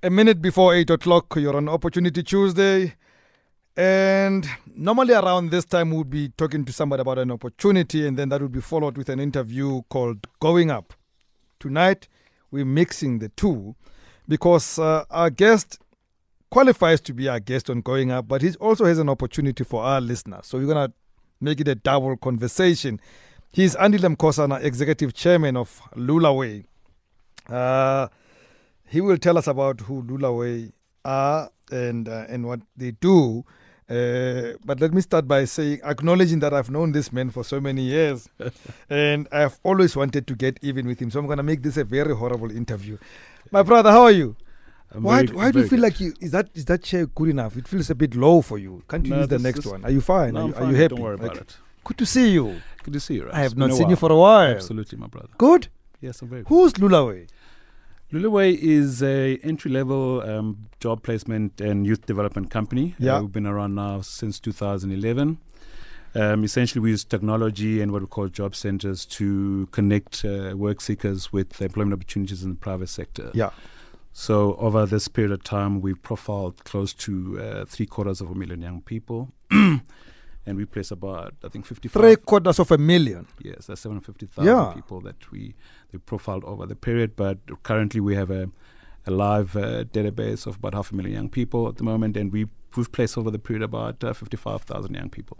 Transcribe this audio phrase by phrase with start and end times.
[0.00, 2.94] A minute before 8 o'clock, you're on Opportunity Tuesday.
[3.76, 8.16] And normally around this time, we would be talking to somebody about an opportunity, and
[8.16, 10.94] then that would be followed with an interview called Going Up.
[11.58, 12.06] Tonight,
[12.52, 13.74] we're mixing the two
[14.28, 15.80] because uh, our guest
[16.48, 19.82] qualifies to be our guest on Going Up, but he also has an opportunity for
[19.82, 20.46] our listeners.
[20.46, 20.94] So we're going to
[21.40, 23.00] make it a double conversation.
[23.50, 26.66] He's Andile Mkhosana, Executive Chairman of Lulaway.
[27.48, 28.06] Uh,
[28.88, 30.72] he will tell us about who Lulaway
[31.04, 33.44] are and uh, and what they do.
[33.90, 37.58] Uh, but let me start by saying, acknowledging that I've known this man for so
[37.58, 38.28] many years,
[38.90, 41.10] and I've always wanted to get even with him.
[41.10, 42.98] So I'm going to make this a very horrible interview.
[43.50, 44.36] My brother, how are you?
[44.94, 45.84] I'm why very- why do you feel good.
[45.84, 47.56] like you is that is that chair good enough?
[47.56, 48.82] It feels a bit low for you.
[48.88, 49.84] Can't you No, use the next one?
[49.84, 50.34] Are you fine?
[50.34, 50.88] No, are, you, are you happy?
[50.88, 51.40] Don't worry about Okay.
[51.40, 51.56] it.
[51.84, 52.60] Good to see you.
[52.82, 53.28] Good to see you.
[53.32, 54.50] I have It's not seen you for a while.
[54.50, 55.28] Absolutely, my brother.
[55.38, 55.68] Good.
[56.00, 56.48] Yes, I'm very good.
[56.48, 57.26] Who's Lulaway?
[58.10, 62.94] Lulaway is a entry level um, job placement and youth development company.
[62.98, 63.16] Yeah.
[63.16, 65.38] Uh, we've been around now since 2011.
[66.14, 70.80] Um, essentially, we use technology and what we call job centers to connect uh, work
[70.80, 73.30] seekers with employment opportunities in the private sector.
[73.34, 73.50] Yeah.
[74.14, 78.34] So over this period of time, we've profiled close to uh, three quarters of a
[78.34, 79.32] million young people,
[80.48, 82.00] and we place about I think 55.
[82.02, 83.26] Three quarters of a million.
[83.42, 84.72] Yes, that's 750,000 Yeah.
[84.74, 85.54] people that we
[85.92, 87.10] they profiled over the period.
[87.16, 88.50] But currently, we have a,
[89.06, 92.32] a live uh, database of about half a million young people at the moment, and
[92.32, 95.38] we, we've placed over the period about uh, 55,000 young people.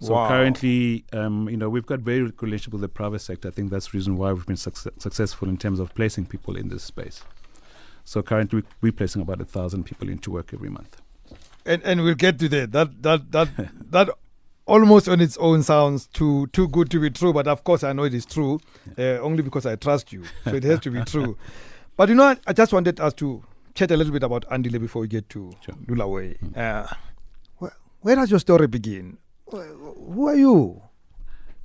[0.00, 0.28] So Wow.
[0.28, 3.48] currently, um, you know, we've got very good relationship with the private sector.
[3.48, 6.56] I think that's the reason why we've been success- successful in terms of placing people
[6.56, 7.22] in this space.
[8.04, 10.94] So currently, we're placing about a thousand people into work every month.
[11.66, 12.72] and and we'll get to that.
[12.72, 13.48] That that that
[13.94, 14.08] that
[14.68, 17.32] almost on its own sounds too too good to be true.
[17.32, 18.60] But of course, I know it is true,
[18.98, 20.22] uh, only because I trust you.
[20.44, 21.36] So it has to be true.
[21.96, 22.36] But you know?
[22.46, 23.42] I just wanted us to
[23.74, 25.74] chat a little bit about Andile before we get to Sure.
[25.86, 26.36] Lulaway.
[26.56, 26.86] Uh,
[27.58, 29.18] where, where does your story begin?
[29.50, 29.74] Wh-
[30.14, 30.82] Who are you?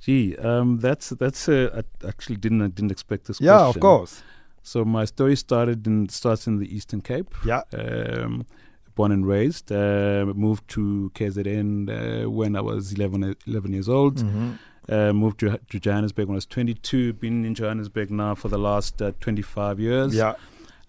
[0.00, 3.40] Gee, um, that's that's uh, I actually didn't I didn't expect this.
[3.40, 4.22] Yeah, of course.
[4.62, 7.34] So my story started in starts in the Eastern Cape.
[7.44, 7.62] Yeah.
[7.72, 8.46] Um,
[8.94, 9.70] born and raised.
[9.72, 14.16] Uh, moved to KZN uh, when I was 11, 11 years old.
[14.16, 14.58] Mhm.
[14.86, 17.14] Uh, moved to, to Johannesburg when I was 22.
[17.14, 20.14] Been in Johannesburg now for the last uh, 25 years.
[20.14, 20.34] Yeah.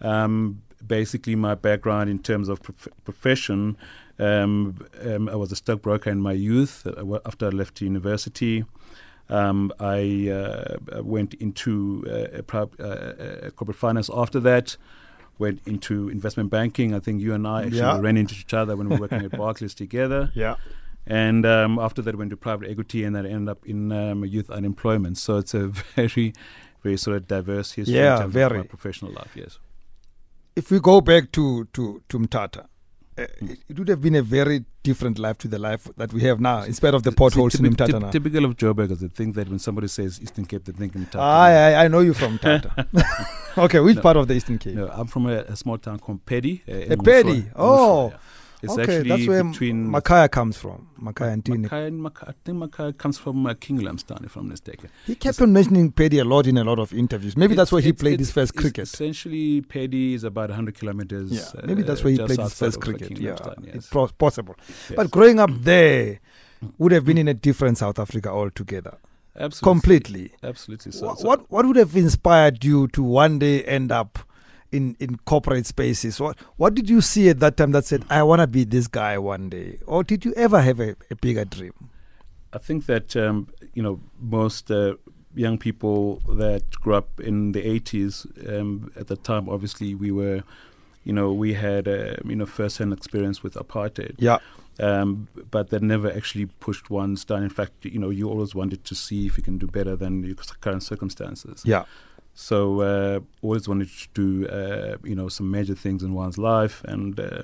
[0.02, 3.78] Um, basically, my background in terms of prof- profession,
[4.20, 6.86] um, um, I was a stockbroker in my youth.
[6.86, 8.66] Uh, after I left university,
[9.30, 14.10] um, I uh, went into uh, a uh, uh, corporate finance.
[14.14, 14.78] After that,
[15.40, 16.94] went into investment banking.
[16.94, 18.00] I think you and I actually Yeah.
[18.00, 20.31] ran into each other when we were working at Barclays together.
[20.34, 20.56] Yeah.
[21.07, 24.50] And um, after that, went to private equity, and then ended up in um, youth
[24.50, 25.18] unemployment.
[25.18, 26.34] So it's a very,
[26.84, 28.59] very sort of diverse history Yeah, in terms very.
[28.59, 29.31] of my professional life.
[29.35, 29.59] Yes.
[30.56, 32.66] If we go back to to to Mtata.
[33.18, 36.22] Uh, it- it would have been a very different life to the life that we
[36.24, 39.08] have now, in spite of the potholes in typi- Mtata typ- Typical of Joburgers, they
[39.08, 41.20] think that when somebody says Eastern Cape, they think Mtata.
[41.22, 42.86] I, I I know you from Tata.
[43.58, 44.02] okay, which No.
[44.02, 44.75] part of the Eastern Cape?
[44.75, 46.62] No, I'm from a, a small town called Peddie.
[46.68, 47.46] Uh, A Peddie?
[47.56, 48.09] Oh.
[48.09, 48.18] Yeah.
[48.66, 50.88] It's okay, actually that's where between Makhaya comes from.
[51.02, 51.62] Makhaya Ntini.
[51.64, 54.90] Mackay and Mackay, I think Mackay comes from uh, King Lamstown, if I'm mistaken.
[55.06, 57.38] He kept on mentioning Peddie a lot in a lot of interviews.
[57.38, 58.84] Maybe that's It's- where he played his first cricket.
[58.84, 61.31] Essentially, Peddie is about 100 kilometers.
[61.31, 63.18] Yeah, maybe that's where he uh, played his first uh, cricket.
[63.20, 63.75] Yeah, yes.
[63.75, 64.56] it's pro- possible.
[64.68, 64.94] Yes.
[64.96, 66.20] But growing up there
[66.78, 68.98] would have been in a different South Africa altogether,
[69.38, 69.66] Absolutely.
[69.74, 70.31] completely.
[70.44, 70.92] Absolutely.
[70.92, 74.20] So, Wha- so- what what would have inspired you to one day end up
[74.75, 76.19] in, in corporate spaces?
[76.19, 78.88] What what did you see at that time that said I want to be this
[78.88, 81.74] guy one day, or did you ever have a, a bigger dream?
[82.53, 84.96] I think that um, you know most uh,
[85.36, 90.44] young people that grew up in the 80s um, at the time, obviously we were,
[91.03, 94.16] you know, we had uh, you know first-hand experience with apartheid.
[94.18, 94.40] Yeah,
[94.80, 97.44] Um, but that never actually pushed ones down.
[97.44, 100.24] In fact, you know, you always wanted to see if you can do better than
[100.24, 101.63] your current circumstances.
[101.66, 101.86] yeah,
[102.38, 106.83] So uh, always wanted to do uh, you know some major things in one's life,
[106.83, 107.44] and uh,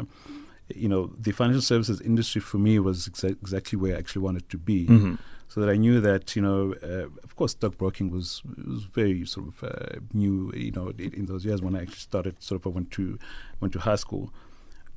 [0.75, 4.49] you know the financial services industry for me was exa- exactly where I actually wanted
[4.49, 4.87] to be.
[4.87, 5.17] Mhm.
[5.47, 9.47] So that I knew that you know, uh, of course, stockbroking was was very sort
[9.47, 10.51] of uh, new.
[10.55, 13.17] You know, in, in those years when I actually started, sort of I went to
[13.61, 14.33] went to high school,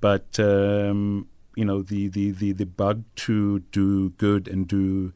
[0.00, 5.12] but um, you know the, the, the, the bug to do good and do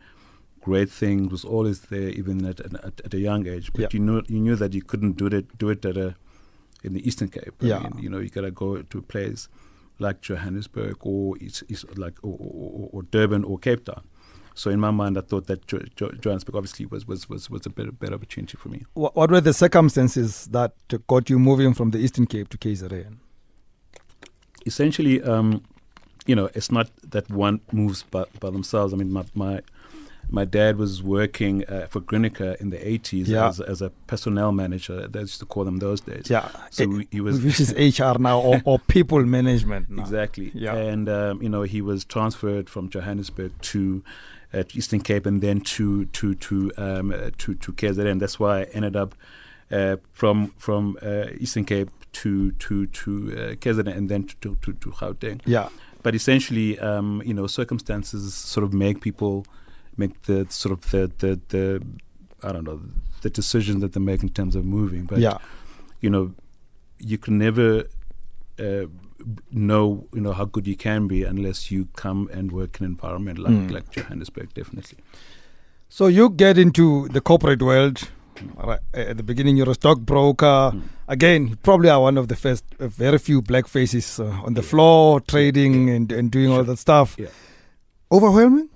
[0.61, 3.73] great things was always there, even at, at, at a young age.
[3.73, 3.89] But Yeah.
[3.93, 6.15] you knew you knew that you couldn't do it do it at a
[6.85, 7.55] in the Eastern Cape.
[7.63, 7.79] I Yeah.
[7.81, 9.49] mean, you know, you gotta go to a place
[9.99, 14.05] like Johannesburg or it's, it's like or, or, or Durban or Cape Town.
[14.55, 17.67] So in my mind, I thought that jo- jo- Johannesburg obviously was was was, was
[17.67, 18.85] a better better opportunity for me.
[18.95, 20.73] What, what were the circumstances that
[21.07, 23.19] got you moving from the Eastern Cape to KZN?
[24.67, 25.63] essentially, um,
[26.27, 28.93] you know, it's not that one moves by, by themselves.
[28.93, 29.61] I mean, my, my
[30.31, 33.49] my dad was working uh, for Grinaker in the 80s Yeah.
[33.49, 35.09] as, as a personnel manager.
[35.09, 36.29] They used to call them those days.
[36.29, 36.49] Yeah.
[36.71, 40.03] So Eh, we- he was which is HR now or, or people management now.
[40.03, 40.51] Exactly.
[40.55, 40.75] Yeah.
[40.75, 44.03] And um, you know, he was transferred from Johannesburg to
[44.53, 48.19] uh, Eastern Cape and then to to to um, uh, to to KZN.
[48.21, 49.15] That's why I ended up
[49.71, 54.73] uh, from from uh, Eastern Cape to to to uh, KZN and then to to,
[54.73, 55.41] to Gauteng.
[55.47, 55.69] Yeah.
[56.03, 59.45] But essentially, um, you know, circumstances sort of make people
[59.99, 61.83] make the sort of the the, the
[62.43, 62.81] I don't know
[63.23, 65.05] the decision that they make in terms of moving.
[65.05, 65.39] But yeah.
[66.01, 66.33] you know,
[66.99, 67.85] you can never
[68.59, 68.87] uh,
[69.51, 72.93] know, you know, how good you can be unless you come and work in an
[72.93, 73.71] environment like, Mm.
[73.73, 74.99] like Johannesburg, definitely.
[75.89, 78.09] So you get into the corporate world.
[78.95, 80.71] At the beginning, you're a stockbroker.
[80.73, 80.83] Mm.
[81.09, 84.63] Again, probably are one of the first, uh, very few black faces uh, on the
[84.63, 87.17] floor, trading and, and doing all that stuff.
[87.19, 87.29] Yeah.
[88.13, 88.69] Overwhelming?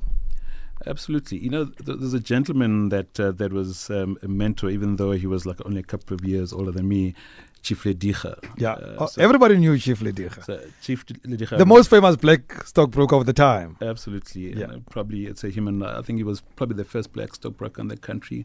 [0.87, 1.39] Absolutely.
[1.39, 5.13] You know, th- there's a gentleman that uh, that was um, a mentor, even though
[5.13, 7.15] he was like only a couple of years older than me,
[7.63, 8.35] Chief Lediga.
[8.57, 8.73] Yeah.
[8.73, 10.45] Uh, Oh, so- everybody knew Chief Lediga.
[10.45, 11.57] So Chief Lediga.
[11.59, 13.77] The most famous black stockbroker of the time.
[13.81, 14.55] Absolutely.
[14.59, 14.65] Yeah.
[14.65, 15.83] And, uh, probably it's a human.
[15.83, 18.45] I think he was probably the first black stockbroker in the country.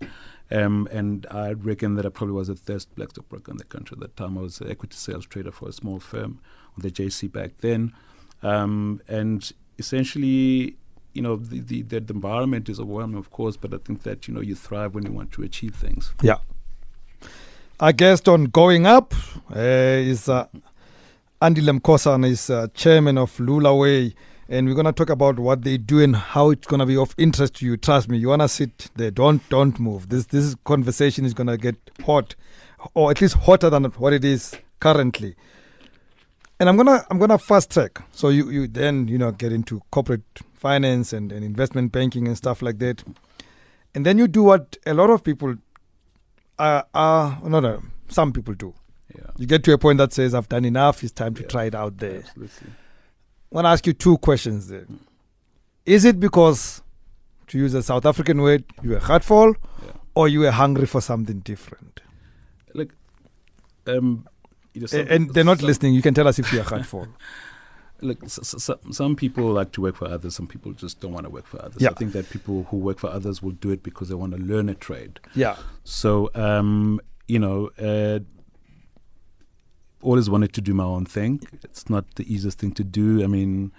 [0.51, 3.95] Um, and I reckon that I probably was the first black stockbroker in the country
[3.95, 4.37] at that time.
[4.37, 6.39] I was an equity sales trader for a small firm
[6.75, 7.93] on the JSE back then.
[8.43, 10.77] Um, and essentially,
[11.17, 14.33] you know, the, the, the environment is overwhelming, of course, but I think that, you
[14.35, 16.13] know, you thrive when you want to achieve things.
[16.21, 16.37] Yeah.
[17.79, 19.15] Our guest on Going Up
[19.53, 20.45] uh, is uh,
[21.41, 24.13] Andile Mkhosana, is uh, chairman of Lulaway.
[24.47, 26.95] And we're going to talk about what they do and how it's going to be
[26.95, 27.77] of interest to you.
[27.77, 29.11] Trust me, you want to sit there.
[29.11, 30.07] Don't don't move.
[30.07, 31.75] This this conversation is going to get
[32.05, 32.33] hot,
[32.93, 35.35] or at least hotter than what it is currently.
[36.59, 38.01] And I'm gonna I'm gonna fast track.
[38.13, 40.23] So you, you then you know get into corporate
[40.57, 43.03] finance and, and investment banking and stuff like that.
[43.95, 45.55] And then you do what a lot of people
[46.59, 48.73] uh, uh no no some people do.
[49.15, 49.29] Yeah.
[49.37, 51.47] You get to a point that says I've done enough, it's time to Yeah.
[51.47, 52.19] try it out there.
[52.19, 52.69] Absolutely.
[52.69, 54.85] I want to ask you two questions there.
[55.85, 56.81] Is it because
[57.47, 59.55] to use a South African word, you were heartful
[59.85, 59.91] Yeah.
[60.15, 62.01] or you were hungry for something different?
[62.73, 62.89] Look,
[63.87, 64.27] um,
[64.73, 65.93] you know, some- and they're not some- listening.
[65.93, 67.07] You can tell us if you're heartful.
[68.01, 70.35] Look, s- s- s- some people like to work for others.
[70.35, 71.81] Some people just don't want to work for others.
[71.81, 71.89] Yeah.
[71.89, 74.39] I think that people who work for others will do it because they want to
[74.39, 75.19] learn a trade.
[75.35, 75.55] yeah.
[75.83, 78.19] So, um, you know, uh,
[80.01, 81.41] always wanted to do my own thing.
[81.63, 83.23] It's not the easiest thing to do.
[83.23, 83.71] I mean,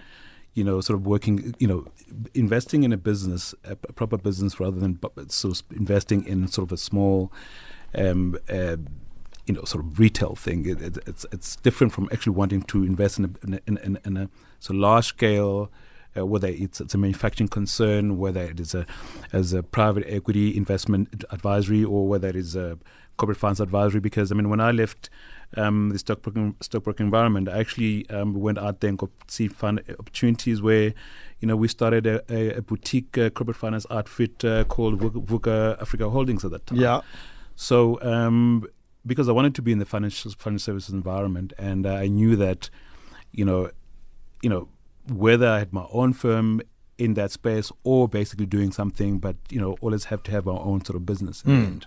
[0.54, 1.86] you know, sort of working, you know,
[2.34, 4.98] investing in a business, a, proper business, rather than
[5.28, 7.32] sort of investing in sort of a small,
[7.94, 8.76] um, uh,
[9.48, 10.66] you know, sort of retail thing.
[10.72, 13.76] It, it, it's it's different from actually wanting to invest in a in a, in,
[13.86, 14.28] in, in a
[14.60, 15.70] so large scale.
[16.16, 18.86] Uh, whether it's, it's a manufacturing concern, whether it is a
[19.32, 22.78] as a private equity investment advisory, or whether it is a
[23.18, 24.00] corporate finance advisory.
[24.00, 25.10] Because I mean, when I left
[25.56, 29.82] um, the stockbroking stockbroking environment, I actually um, went out there and got see fund
[29.98, 30.94] opportunities where,
[31.40, 35.22] you know, we started a, a, a boutique uh, corporate finance outfit uh, called Vuka,
[35.24, 36.78] Vuka Africa Holdings at that time.
[36.80, 37.02] Yeah.
[37.54, 38.66] So, um,
[39.08, 42.36] because I wanted to be in the financial financial services environment, and uh, I knew
[42.36, 42.70] that,
[43.32, 43.70] you know,
[44.42, 44.68] you know,
[45.24, 46.60] whether I had my own firm
[46.98, 50.60] in that space or basically doing something, but you know, always have to have our
[50.70, 51.66] own sort of business in the Mm.
[51.72, 51.86] end.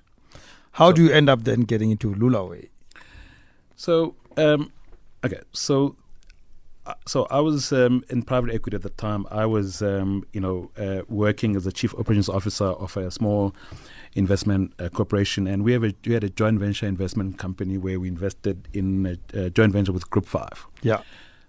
[0.73, 2.69] How So- do you end up then getting into Lulaway?
[3.75, 4.71] So, um,
[5.25, 5.95] okay, so.
[6.85, 9.25] Uh, So I was um, in private equity at the time.
[9.29, 13.55] I was, um, you know, uh, working as a chief operations officer of a small
[14.13, 17.99] investment uh, corporation, and we have a, we had a joint venture investment company where
[17.99, 20.65] we invested in a, a joint venture with Group Five.
[20.81, 21.01] Yeah.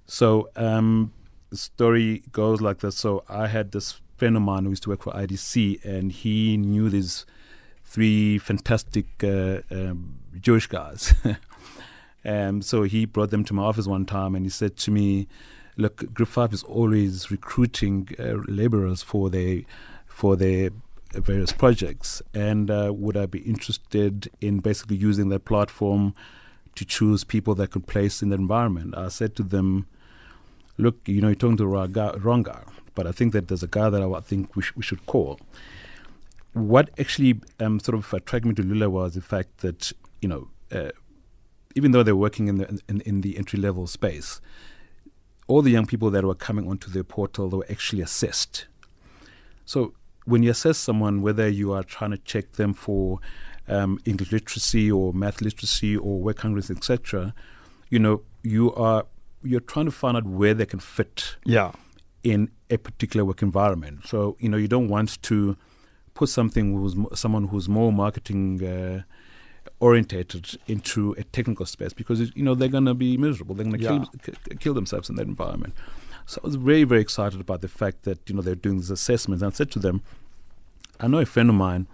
[0.07, 1.12] So um,
[1.51, 2.97] the story goes like this.
[2.97, 6.57] So I had this friend of mine who used to work for IDC, and he
[6.57, 7.27] knew these
[7.85, 11.15] three fantastic uh, um, Jewish guys.
[12.25, 15.29] um, so he brought them to my office one time, and he said to me,
[15.76, 19.62] "Look, Group Five is always recruiting uh, laborers for their
[20.07, 20.71] for their
[21.12, 26.14] various projects, and uh, would I be interested in basically using their platform?"
[26.75, 28.97] to choose people that could place in the environment.
[28.97, 29.87] I said to them,
[30.79, 32.62] look, you know, you're talking to the wrong guy, wrong guy
[32.95, 35.41] but I think that there's a guy that I think we, sh- we should call.
[36.52, 40.49] What actually um, sort of attracted me to Lula was the fact that, you know,
[40.71, 40.91] uh,
[41.75, 44.41] even though they're working in the, in, in the entry level space,
[45.47, 48.67] all the young people that were coming onto their portal, they were actually assessed.
[49.64, 53.19] So when you assess someone, whether you are trying to check them for
[53.69, 57.35] um, English literacy or math literacy or work hungry, etc.,
[57.91, 59.05] you know, you are
[59.45, 61.73] you're trying to find out where they can fit Yeah.
[62.23, 64.07] in a particular work environment.
[64.07, 65.57] So you know you don't want to
[66.14, 69.02] put something who's someone who's more marketing uh,
[69.81, 73.54] orientated into a technical space because you know they're going to be miserable.
[73.54, 74.04] They're going to Yeah.
[74.23, 75.75] kill, k- kill themselves in that environment.
[76.26, 78.90] So I was very very excited about the fact that you know they're doing these
[78.90, 79.42] assessments.
[79.42, 80.02] And I said to them,
[81.00, 81.87] I know a friend of mine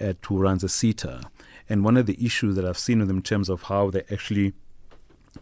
[0.00, 1.22] at who runs a SETA,
[1.68, 4.02] and one of the issues that I've seen with them in terms of how they
[4.10, 4.52] actually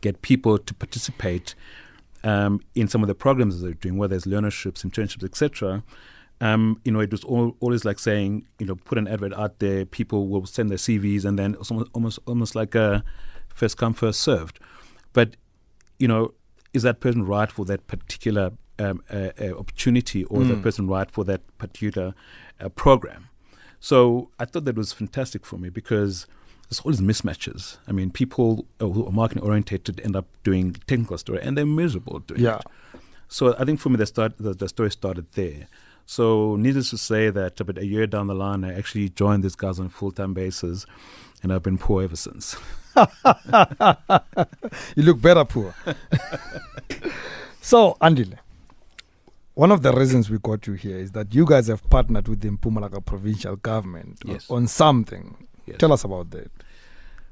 [0.00, 1.54] get people to participate
[2.22, 5.82] um, in some of the programs that they're doing, whether it's learnerships, internships, etc.
[6.42, 9.58] Um, you know, it was all, always like saying, you know, put an advert out
[9.58, 13.04] there, people will send their CVs, and then it's almost almost, almost like a
[13.54, 14.58] first come first served.
[15.12, 15.36] But
[15.98, 16.32] you know,
[16.72, 20.86] is that person right for that particular um, uh, uh, opportunity, or is that person
[20.88, 22.14] right for that particular
[22.58, 23.28] uh, program?
[23.80, 26.26] So I thought that was fantastic for me because
[26.68, 27.76] there's always mismatches.
[27.86, 31.66] I mean, people uh, who are marketing oriented end up doing technical story, and they're
[31.66, 32.58] miserable doing Yeah.
[32.58, 33.00] it.
[33.28, 35.68] So I think for me, the start the, the story started there.
[36.10, 39.54] So needless to say that about a year down the line, I actually joined these
[39.54, 40.84] guys on a full time basis,
[41.40, 42.56] and I've been poor ever since.
[44.96, 45.72] You look better, poor.
[47.60, 48.38] so, Andile,
[49.54, 52.40] one of the reasons we got you here is that you guys have partnered with
[52.40, 54.50] the Mpumalanga provincial government Yes.
[54.50, 55.46] on something.
[55.64, 55.76] Yes.
[55.78, 56.50] Tell us about that.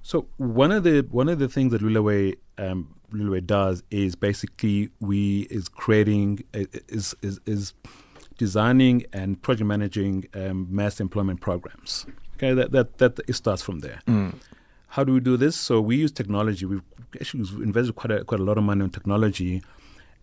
[0.02, 4.90] So one of the one of the things that Lulaway um, Lulaway does is basically
[5.00, 7.74] we is creating is is, is
[8.38, 12.06] designing and project managing um, mass employment programs.
[12.36, 14.00] Okay, that that that it starts from there.
[14.92, 15.54] How do we do this?
[15.54, 16.64] So we use technology.
[16.64, 16.82] We've
[17.20, 19.62] actually invested quite a, quite a lot of money on technology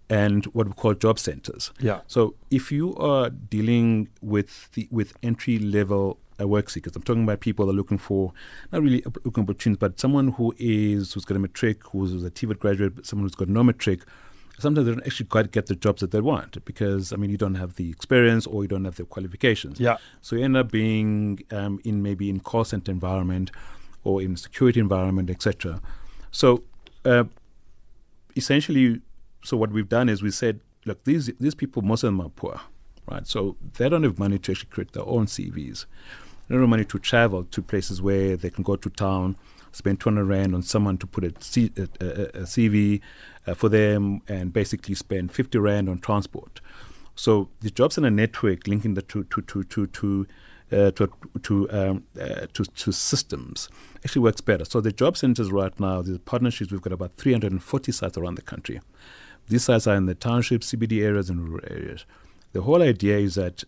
[0.09, 1.71] and what we call job centers.
[1.79, 2.01] Yeah.
[2.07, 7.23] So if you are dealing with the with entry level uh, work seekers, I'm talking
[7.23, 8.33] about people that are looking for
[8.71, 12.23] not really looking for opportunities, but someone who is who's got a matric, who's, who's
[12.23, 14.01] a TVET graduate, but someone who's got no matric.
[14.57, 17.37] Sometimes they don't actually quite get the jobs that they want because I mean you
[17.37, 19.79] don't have the experience or you don't have the qualifications.
[19.79, 19.97] Yeah.
[20.21, 23.51] So you end up being um, in maybe in call center environment
[24.03, 25.81] or in security environment, etc.
[26.31, 26.63] So
[27.03, 27.25] uh,
[28.35, 29.01] essentially,
[29.43, 32.29] so what we've done is we said, look, these these people, most of them are
[32.29, 32.61] poor,
[33.09, 33.27] right?
[33.27, 35.85] So they don't have money to actually create their own CVs.
[36.47, 39.35] They don't have money to travel to places where they can go to town,
[39.75, 43.01] spend 200 rand on someone to put a, CV
[43.45, 46.61] uh, for them, and basically spend 50 rand on transport.
[47.15, 50.27] So the jobs in a network linking the to to to to to
[50.71, 51.09] uh, to
[51.43, 53.69] to, um, uh, to to systems
[54.03, 54.65] actually works better.
[54.65, 58.41] So the job centers right now, the partnerships, we've got about 340 sites around the
[58.41, 58.81] country.
[59.47, 62.05] These sites are in the township, CBD areas, and rural areas.
[62.53, 63.63] The whole idea is that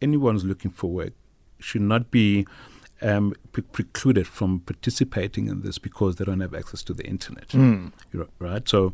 [0.00, 1.12] anyone who's looking for work
[1.58, 2.46] should not be
[3.02, 7.52] um, pre- precluded from participating in this because they don't have access to the internet.
[8.12, 8.68] You're Right?
[8.68, 8.92] So,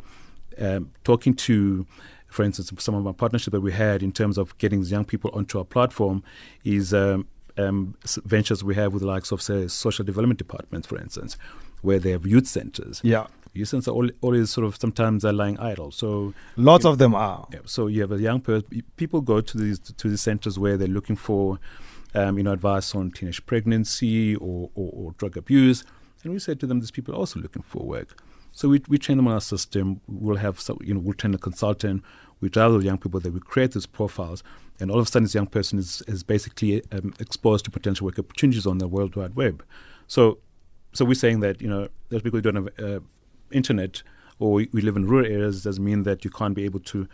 [0.61, 1.87] um, talking to,
[2.27, 5.31] for instance, some of our partnership that we had in terms of getting young people
[5.35, 6.23] onto our platform
[6.65, 10.99] is um, um, ventures we have with the likes of, say, social development departments, for
[10.99, 11.37] instance,
[11.83, 13.01] where they have youth centers.
[13.05, 13.27] Yeah.
[13.55, 15.91] Youth centers are always sort of sometimes are lying idle.
[15.91, 17.47] So, Lots of them are.
[17.53, 18.83] yeah, so you have a young person.
[18.97, 21.59] People go to these to these centers where they're looking for,
[22.15, 25.85] um, you know, advice on teenage pregnancy or, or, or drug abuse,
[26.23, 28.21] and we said to them, these people are also looking for work.
[28.53, 30.01] So we we train them on our system.
[30.09, 32.03] We'll have some, you know, we'll train a consultant.
[32.41, 34.43] We drive the young people that we create these profiles,
[34.81, 38.07] and all of a sudden, this young person is is basically um, exposed to potential
[38.07, 39.65] work opportunities on the World Wide Web.
[40.07, 40.39] So,
[40.93, 43.01] so we're saying that you know, those people who don't have uh,
[43.53, 44.03] internet
[44.39, 47.09] or we, we live in rural areas doesn't mean that you can't be able to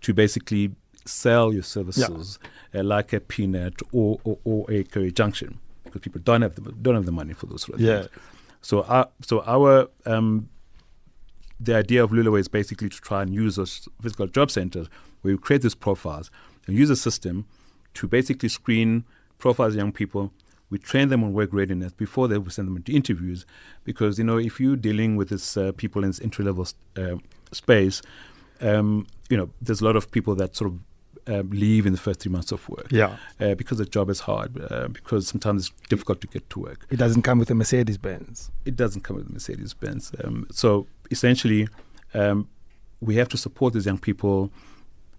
[0.00, 2.38] to basically sell your services
[2.74, 6.94] uh, like a PNet or, or, or a CareerJunction because people don't have the don't
[6.94, 8.02] have the money for those sort of Yeah.
[8.02, 8.08] things.
[8.62, 10.48] So our so our um,
[11.60, 14.88] the idea of Lulaway is basically to try and use those physical job centers
[15.20, 16.30] where you create these profiles
[16.66, 17.46] and use a system
[17.94, 19.04] to basically screen
[19.38, 20.32] profiles of young people.
[20.70, 23.44] We train them on work readiness before they we send them into interviews,
[23.84, 26.66] because you know if you're dealing with this uh, people in this entry level
[26.96, 27.16] uh,
[27.52, 28.00] space,
[28.62, 30.78] um, you know there's a lot of people that sort of
[31.26, 33.16] um, leave in the first three months of work Yeah.
[33.40, 36.86] uh, because the job is hard, uh, because sometimes it's difficult to get to work
[36.90, 38.50] It doesn't come with a Mercedes Benz.
[38.64, 40.12] it doesn't come with a Mercedes Benz.
[40.24, 41.68] Um, so essentially,
[42.14, 42.48] um,
[43.00, 44.50] we have to support these young people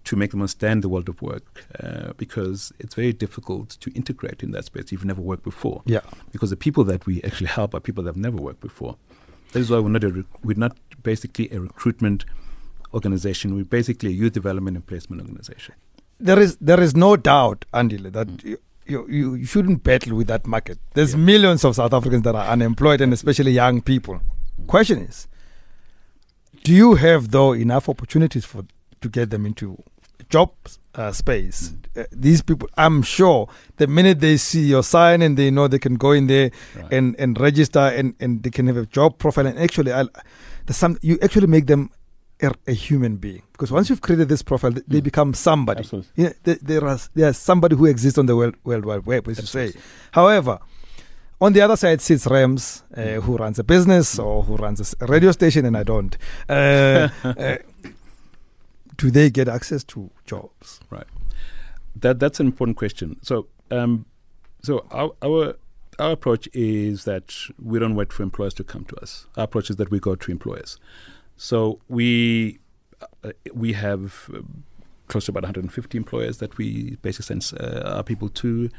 [0.04, 4.42] to make them understand the world of work uh, because it's very difficult to integrate
[4.42, 5.80] in that space if you've never worked before.
[5.86, 6.00] Yeah.
[6.32, 8.96] Because the people that we actually help are people that have never worked before.
[9.52, 12.26] That is why we're not a rec- we're not basically a recruitment
[12.92, 13.54] organization.
[13.54, 15.74] We're basically a youth development and placement organization.
[16.20, 20.26] There is there is no doubt, Andile, that you, you, you you shouldn't battle with
[20.28, 20.78] that market.
[20.94, 21.18] There's Yeah.
[21.20, 24.20] millions of South Africans that are unemployed and especially young people.
[24.66, 25.26] Question is,
[26.62, 28.64] Do you have though enough opportunities for
[29.00, 29.82] to get them into
[30.30, 30.52] job
[30.94, 31.70] uh, space?
[31.70, 32.00] Mm.
[32.02, 35.78] Uh, these people, I'm sure, the minute they see your sign and they know they
[35.78, 36.92] can go in there Right.
[36.92, 40.08] and, and register and, and they can have a job profile and actually, I'll,
[40.66, 41.90] there's some you actually make them
[42.42, 45.04] a, a human being because once you've created this profile, th- they Mm.
[45.04, 45.80] become somebody.
[45.80, 46.10] Absolutely.
[46.16, 49.72] Yeah, there, there's somebody who exists on the world, world wide web, as you say.
[50.12, 50.58] However,
[51.40, 53.22] on the other side sits Rams, uh, Mm.
[53.22, 56.16] who runs a business or who runs a radio station, and I don't.
[56.48, 57.56] Uh, uh,
[58.96, 60.80] do they get access to jobs?
[60.90, 61.06] Right
[61.96, 63.16] that that's an important question.
[63.22, 64.04] So, um,
[64.62, 65.54] so our, our
[66.00, 69.26] our approach is that we don't wait for employers to come to us.
[69.36, 70.76] Our approach is that we go to employers.
[71.36, 72.58] So we
[73.22, 74.64] uh, we have um,
[75.08, 78.70] close to about 150 employers that we basically send uh, our people to.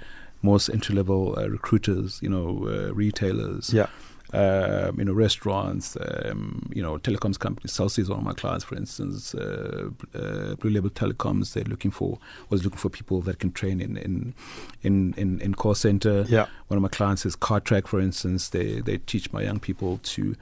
[0.42, 3.88] Most entry level uh, recruiters, you know, uh, retailers, Yeah.
[4.32, 7.72] um, you know, restaurants, um, you know, telecoms companies.
[7.74, 9.34] Cell C is one of my clients, for instance.
[9.34, 12.20] Uh, uh, Blue Label Telecoms, they're looking for
[12.50, 14.36] was looking for people that can train in in
[14.84, 16.26] in in, in call center.
[16.28, 16.46] Yeah.
[16.68, 18.50] One of my clients is CarTrack, for instance.
[18.50, 20.36] They they teach my young people to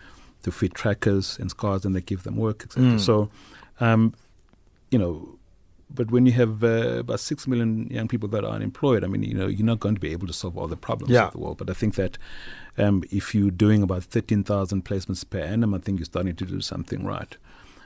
[0.43, 2.83] to fit trackers and scars and they give them work, etc.
[2.83, 2.99] Mm.
[2.99, 3.29] So,
[3.79, 4.13] um,
[4.91, 5.39] you know.
[5.95, 9.21] But when you have uh, about six million young people that are unemployed, I mean,
[9.21, 11.27] you know, you're not going to be able to solve all the problems Yeah.
[11.27, 11.57] of the world.
[11.59, 12.17] But I think that
[12.79, 16.61] um, if you're doing about 13,000 placements per annum, I think you're starting to do
[16.61, 17.37] something right.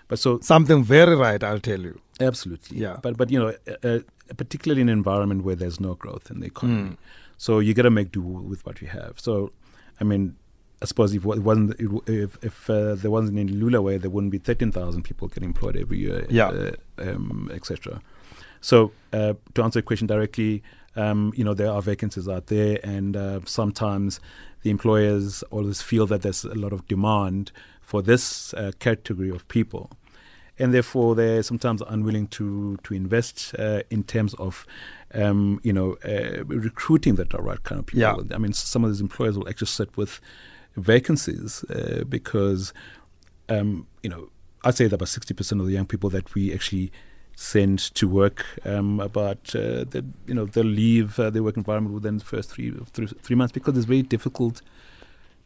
[0.07, 1.99] But so Something very right, I'll tell you.
[2.21, 2.95] absolutely, Yeah.
[3.01, 3.99] But but you know, uh, uh,
[4.37, 6.97] particularly in an environment where there's no growth in the economy, Mm.
[7.35, 9.19] so you got to make do with what you have.
[9.19, 9.51] So,
[9.99, 10.37] I mean,
[10.81, 11.75] I suppose if it wasn't
[12.07, 15.97] if if uh, there wasn't any Lulaway, there wouldn't be 13,000 people getting employed every
[15.99, 16.49] year, Yeah.
[16.49, 17.99] uh, um, etc.
[18.61, 20.61] So uh, to answer your question directly,
[20.95, 24.19] um, you know there are vacancies out there, and uh, sometimes
[24.63, 29.47] the employers always feel that there's a lot of demand for this uh, category of
[29.47, 29.89] people,
[30.59, 34.65] and therefore they're sometimes unwilling to to invest uh, in terms of.
[35.13, 38.25] Um, you know, uh, recruiting the right kind of people.
[38.27, 38.35] Yeah.
[38.35, 40.19] I mean, some of these employers will actually sit with
[40.77, 42.73] vacancies uh, because,
[43.49, 44.29] um, you know,
[44.63, 46.91] I'd say that about 60% of the young people that we actually
[47.35, 51.93] send to work um, about, uh, that, you know, they'll leave uh, their work environment
[51.93, 54.61] within the first three, three, three months because it's very difficult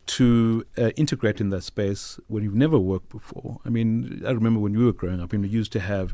[0.05, 3.59] to uh, integrate in that space when you've never worked before.
[3.65, 6.13] I mean, I remember when we were growing up, we used to have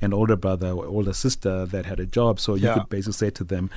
[0.00, 2.74] an older brother or older sister that had a job, so you Yeah.
[2.74, 3.68] could basically say to them,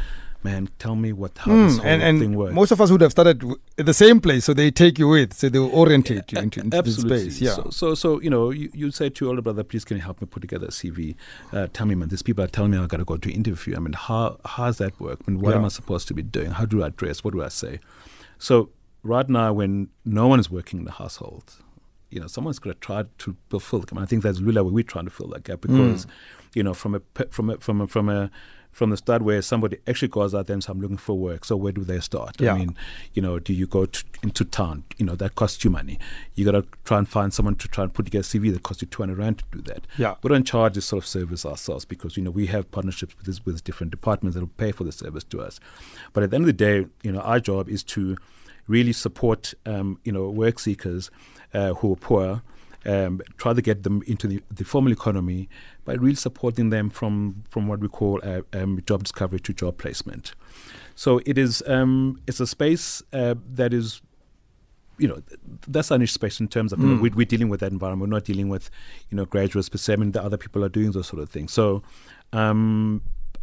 [0.43, 3.01] "Man, tell me what how this Mm, whole and thing works." most of us would
[3.01, 5.71] have started w- at the same place, so they take you with, so they will
[5.71, 7.29] orientate you into, into this Absolutely.
[7.29, 7.41] space.
[7.41, 7.55] Yeah.
[7.55, 10.03] So, so, so you know, you, you say to your older brother, please can you
[10.03, 11.15] help me put together a CV?
[11.51, 13.75] Uh, tell me, man, these people are telling me I got to go to interview.
[13.75, 15.19] I mean, how how does that work?
[15.27, 16.51] I mean, what am I supposed to be doing?
[16.51, 17.23] How do I dress?
[17.23, 17.79] What do I say?
[18.37, 18.69] So
[19.03, 21.55] right now, when no one is working in the household,
[22.11, 23.83] you know, someone's going to try to fulfill.
[23.91, 26.05] I mean, I think that's really where we're trying to fill that gap because,
[26.53, 28.31] you know, from a from a, from a, from a
[28.71, 31.43] from the start where somebody actually goes out there and says, I'm looking for work.
[31.43, 32.39] So where do they start?
[32.39, 32.53] Yeah.
[32.53, 32.77] I mean,
[33.13, 34.83] you know, do you go to, into town?
[34.97, 35.99] You know, that costs you money.
[36.35, 38.63] You got to try and find someone to try and put together a CV that
[38.63, 39.87] costs you 200 rand to do that.
[39.97, 40.15] Yeah.
[40.23, 43.25] We don't charge this sort of service ourselves because, you know, we have partnerships with,
[43.25, 45.59] this, with different departments that will pay for the service to us.
[46.13, 48.15] But at the end of the day, you know, our job is to
[48.67, 51.11] really support, um, you know, work seekers
[51.53, 52.41] uh, who are poor,
[52.85, 55.47] um, try to get them into the, the formal economy
[55.85, 59.77] by really supporting them from, from what we call uh, um, job discovery to job
[59.77, 60.33] placement.
[60.95, 64.01] So it is um, it's a space uh, that is
[64.97, 65.21] you know,
[65.67, 67.01] that's our niche space in terms of, you know, Mm.
[67.01, 68.07] we, we're dealing with that environment.
[68.07, 68.69] We're not dealing with,
[69.09, 69.93] you know, graduates per se.
[69.93, 71.51] I mean, the other people are doing those sort of things.
[71.51, 71.81] So,
[72.33, 73.01] um,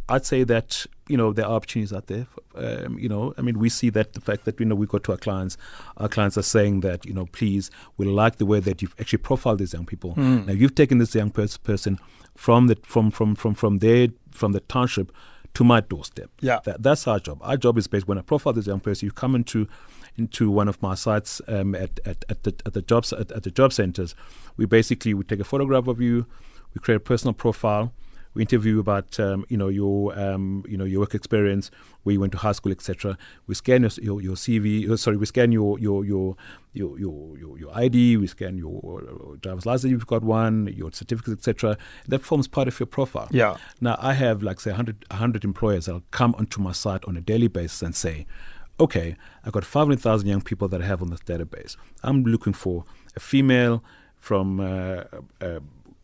[0.09, 2.27] I'd say that, you know, there are opportunities out there.
[2.55, 4.97] Um, you know, I mean, we see that the fact that, you know, we go
[4.97, 5.55] to our clients,
[5.97, 9.19] our clients are saying that, you know, please, we like the way that you've actually
[9.19, 10.15] profiled these young people.
[10.15, 10.47] Mm.
[10.47, 11.99] Now, you've taken this young pers- person
[12.35, 15.11] from the, from, from, from, from their, from the township
[15.53, 16.29] to my doorstep.
[16.41, 16.59] Yeah.
[16.65, 17.39] That, that's our job.
[17.41, 19.67] Our job is based when I profile this young person, you come into
[20.17, 23.43] into one of my sites um, at, at, at the at the jobs at, at
[23.43, 24.15] the job centers.
[24.57, 26.25] We basically we take a photograph of you,
[26.73, 27.93] we create a personal profile,
[28.33, 31.71] we interview about um, you know your um, you know your work experience,
[32.03, 33.17] where you went to high school, etc.
[33.47, 34.89] We scan your your, your CV.
[34.89, 36.35] uh, sorry, we scan your your your
[36.73, 38.17] your your, your, ID.
[38.17, 39.85] We scan your uh, driver's license.
[39.85, 41.77] if You've got one, your certificates, etc.
[42.07, 43.27] That forms part of your profile.
[43.31, 43.57] Yeah.
[43.81, 47.21] Now, I have like say 100, 100 employers that'll come onto my site on a
[47.21, 48.27] daily basis and say,
[48.79, 51.75] okay, I've got 500,000 young people that I have on this database.
[52.03, 53.83] I'm looking for a female
[54.19, 55.03] from uh,
[55.41, 55.59] uh,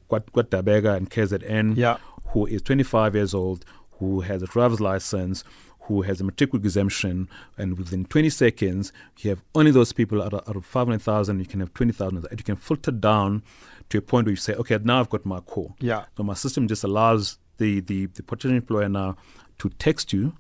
[0.10, 1.98] Kwat- and KZN Yeah.
[2.28, 3.66] Who is 25 years old,
[4.00, 5.44] who has a driver's license,
[5.82, 10.34] who has a matriculate exemption, and within 20 seconds, you have only those people out
[10.34, 13.44] of, out of 500,000, you can have 20,000, and you can filter down
[13.90, 15.76] to a point where you say, okay, now I've got my core.
[15.80, 16.06] Yeah.
[16.18, 19.16] So my system just allows the, the, the potential employer now
[19.60, 20.34] to text you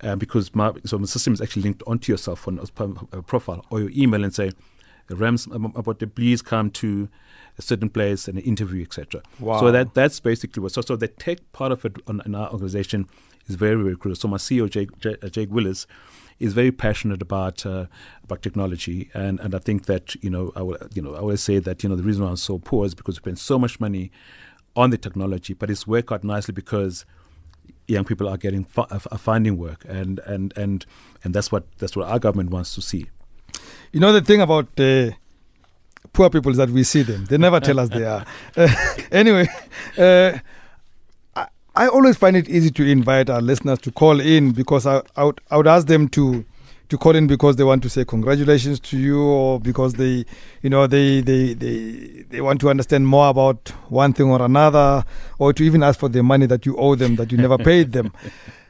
[0.00, 3.64] uh, because my so my system is actually linked onto your cell phone uh, profile
[3.70, 4.50] or your email and say,
[5.10, 7.08] Rams about the please come to
[7.58, 9.22] a certain place and an interview, etc.
[9.40, 9.60] Wow.
[9.60, 10.72] So that that's basically what.
[10.72, 13.08] So so the tech part of it on, in our organization
[13.46, 14.16] is very very crucial.
[14.16, 15.86] So my CEO Jake, Jake, uh, Jake Willis
[16.40, 17.86] is very passionate about uh,
[18.22, 21.42] about technology, and, and I think that you know I will you know I always
[21.42, 23.58] say that you know the reason why I'm so poor is because we spend so
[23.58, 24.10] much money
[24.76, 27.04] on the technology, but it's worked out nicely because
[27.86, 30.86] young people are getting are finding work, and and and
[31.22, 33.06] and that's what that's what our government wants to see.
[33.92, 35.12] You know the thing about uh,
[36.14, 38.24] poor people that we see them; they never tell us they are.
[38.56, 38.68] Uh,
[39.12, 39.46] anyway.
[39.98, 40.38] Uh,
[41.36, 41.46] I,
[41.76, 45.24] I always find it easy to invite our listeners to call in because I, I,
[45.24, 46.44] would, I would ask them to
[46.90, 50.24] to call in because they want to say congratulations to you or because they
[50.62, 55.02] you know they they they, they want to understand more about one thing or another
[55.38, 57.92] or to even ask for the money that you owe them that you never paid
[57.92, 58.12] them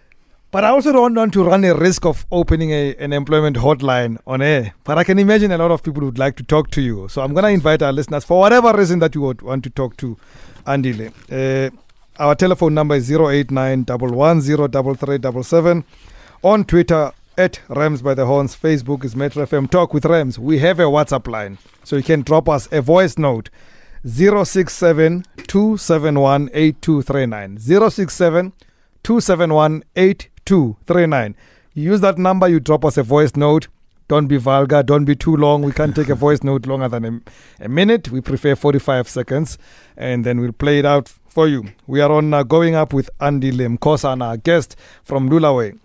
[0.55, 4.19] but I also don't want to run a risk of opening a, an employment hotline
[4.25, 4.73] on air.
[4.85, 7.09] But I can imagine a lot of people would like to talk to you.
[7.09, 9.71] So I'm going to invite our listeners for whatever reason that you would want to
[9.71, 10.17] talk to
[10.65, 11.13] Andile.
[11.29, 11.71] Uh,
[12.21, 13.85] our telephone number is 089
[16.45, 18.55] On Twitter, at Rams by the Horns.
[18.55, 20.39] Facebook is Metro FM Talk with Rams.
[20.39, 23.51] We have a WhatsApp line, so you can drop us a voice note
[24.07, 27.59] 067 271 8239.
[27.59, 28.53] 067
[29.03, 30.34] 271 8239.
[30.51, 31.35] You
[31.75, 33.69] use that number, you drop us a voice note.
[34.07, 35.63] Don't be vulgar, don't be too long.
[35.63, 37.05] We can't take a voice note longer than
[37.61, 38.11] a, a, minute.
[38.11, 39.57] We prefer 45 seconds,
[39.97, 41.65] and then we'll play it out for you.
[41.87, 45.79] We are on uh, Going Up with Andile Mkhosa, our guest from Lulaway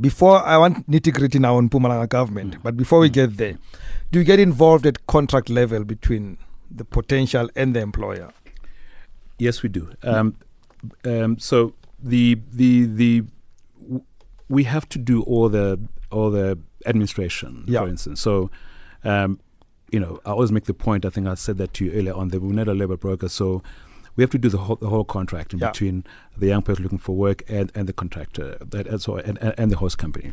[0.00, 2.62] before I want nitty gritty now on Mpumalanga government, mm.
[2.62, 3.58] but before we get there,
[4.10, 6.38] do you get involved at contract level between
[6.70, 8.30] the potential and the employer?
[9.38, 9.90] Yes, we do.
[10.02, 10.36] Um,
[11.04, 13.24] um, so the the the
[14.52, 17.80] we have to do all the all the administration, yeah.
[17.80, 18.20] for instance.
[18.20, 18.50] So.
[19.04, 19.40] Um,
[19.90, 21.04] you know, I always make the point.
[21.04, 22.28] I think I said that to you earlier on.
[22.28, 23.62] That we're not a labor broker, so
[24.16, 25.70] we have to do the whole, the whole contract in yeah.
[25.70, 26.04] between
[26.36, 29.70] the young person looking for work and, and the contractor that, and, so, and, and
[29.70, 30.32] the host company.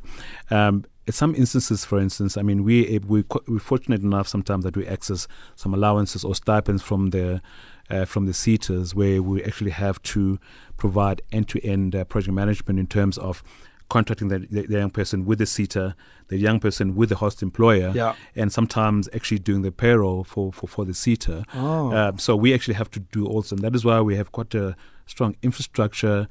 [0.50, 4.76] Um, in some instances, for instance, I mean, we, we, we're fortunate enough sometimes that
[4.76, 7.42] we access some allowances or stipends from the
[7.90, 10.40] uh, from the SETAs where we actually have to
[10.78, 13.42] provide end-to-end uh, project management in terms of
[13.90, 15.96] contracting the, the, the, young person with the SETA,
[16.28, 18.16] the young person with the host employer, yeah.
[18.36, 21.44] and sometimes actually doing the payroll for, for, for the SETA.
[21.56, 21.92] Oh.
[21.92, 24.54] Uh, so we actually have to do also, and that is why we have quite
[24.56, 24.76] a
[25.06, 26.28] strong infrastructure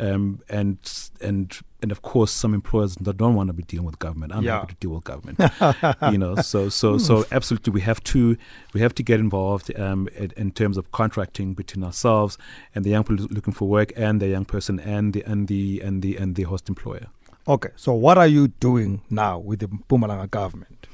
[0.00, 0.78] um, and
[1.20, 4.32] and and of course, some employers that don't want to be dealing with government.
[4.32, 4.60] I'm yeah.
[4.60, 5.38] happy to deal with government.
[6.12, 8.36] you know, so so so absolutely, we have to
[8.72, 12.38] we have to get involved um, in, in, terms of contracting between ourselves
[12.74, 15.80] and the young people looking for work and the young person and the and the
[15.80, 17.06] and the and the host employer.
[17.48, 20.86] Okay, so what are you doing now with the Mpumalanga government?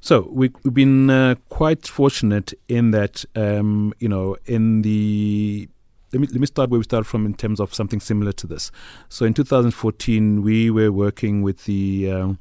[0.00, 5.68] So we, have been uh, quite fortunate in that, um, you know, in the
[6.12, 8.46] let me let me start where we started from in terms of something similar to
[8.46, 8.70] this.
[9.08, 12.38] So in 2014, we were working with the um,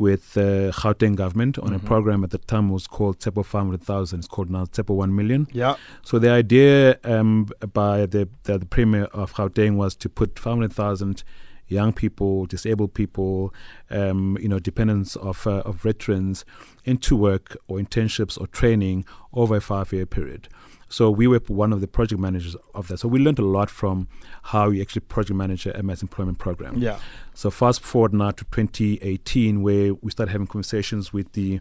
[0.00, 1.84] with the Gauteng government on mm-hmm.
[1.84, 4.18] a program at the time was called Tshepo 500,000.
[4.18, 5.46] It's called now Tshepo 1 million.
[5.52, 5.76] Yeah.
[6.02, 11.22] So the idea um, by the, the, the premier of Gauteng was to put 500,000
[11.68, 13.54] young people, disabled people,
[13.90, 16.44] um, you know, dependents of uh, of veterans
[16.84, 20.48] into work or internships or training over a five year period.
[20.90, 22.98] So we were one of the project managers of that.
[22.98, 24.08] So we learned a lot from
[24.42, 26.78] how you actually project manage a MS employment program.
[26.78, 26.98] Yeah.
[27.32, 31.60] So fast forward now to 2018, where we started having conversations with the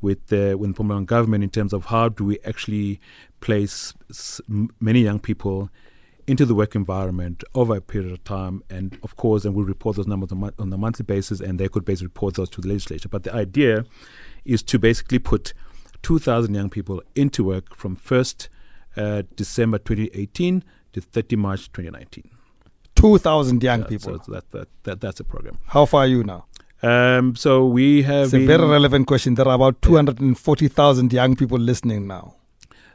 [0.00, 3.00] with the with the Mpumalanga government in terms of how do we actually
[3.40, 4.40] place s-
[4.80, 5.70] many young people
[6.26, 9.96] into the work environment over a period of time, and of course, and we report
[9.96, 12.68] those numbers on, on a monthly basis, and they could basically report those to the
[12.68, 13.08] legislature.
[13.08, 13.84] But the idea
[14.44, 15.52] is to basically put
[16.02, 18.53] 2,000 young people into work from first uh,
[19.36, 22.30] December 2018 to 30 March 2019.
[22.94, 24.18] 2,000 young yeah, people.
[24.24, 25.58] So that, that, that, that's a program.
[25.66, 26.46] How far are you now?
[26.82, 28.26] Um, so we have.
[28.26, 29.34] It's a very relevant question.
[29.34, 32.36] There are about 240,000 young people listening now.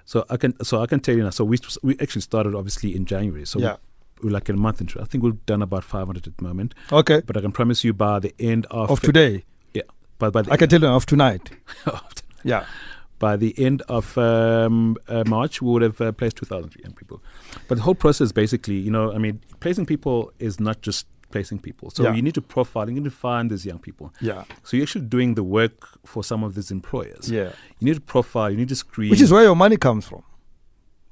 [0.05, 1.29] So I can so I can tell you now.
[1.29, 3.45] So we we actually started obviously in January.
[3.45, 3.77] So yeah.
[4.23, 4.99] we're like a month into.
[4.99, 6.73] I think we've done about 500 at the moment.
[6.91, 7.21] Okay.
[7.25, 9.43] But I can promise you by the end of of today.
[9.73, 9.83] Yeah.
[10.17, 11.51] But by I can tell you of tonight.
[12.43, 12.65] yeah
[13.19, 17.21] by the end of um, uh, March, we would have uh, placed 2,000 young people.
[17.67, 21.59] But the whole process basically, you know, I mean, placing people is not just placing
[21.59, 21.89] people.
[21.91, 22.13] So Yeah.
[22.13, 24.13] you need to profile, you need to find these young people.
[24.19, 24.45] Yeah.
[24.63, 27.29] So you're actually doing the work for some of these employers.
[27.29, 27.51] Yeah.
[27.79, 29.11] You need to profile, you need to screen.
[29.11, 30.23] Which is where your money comes from.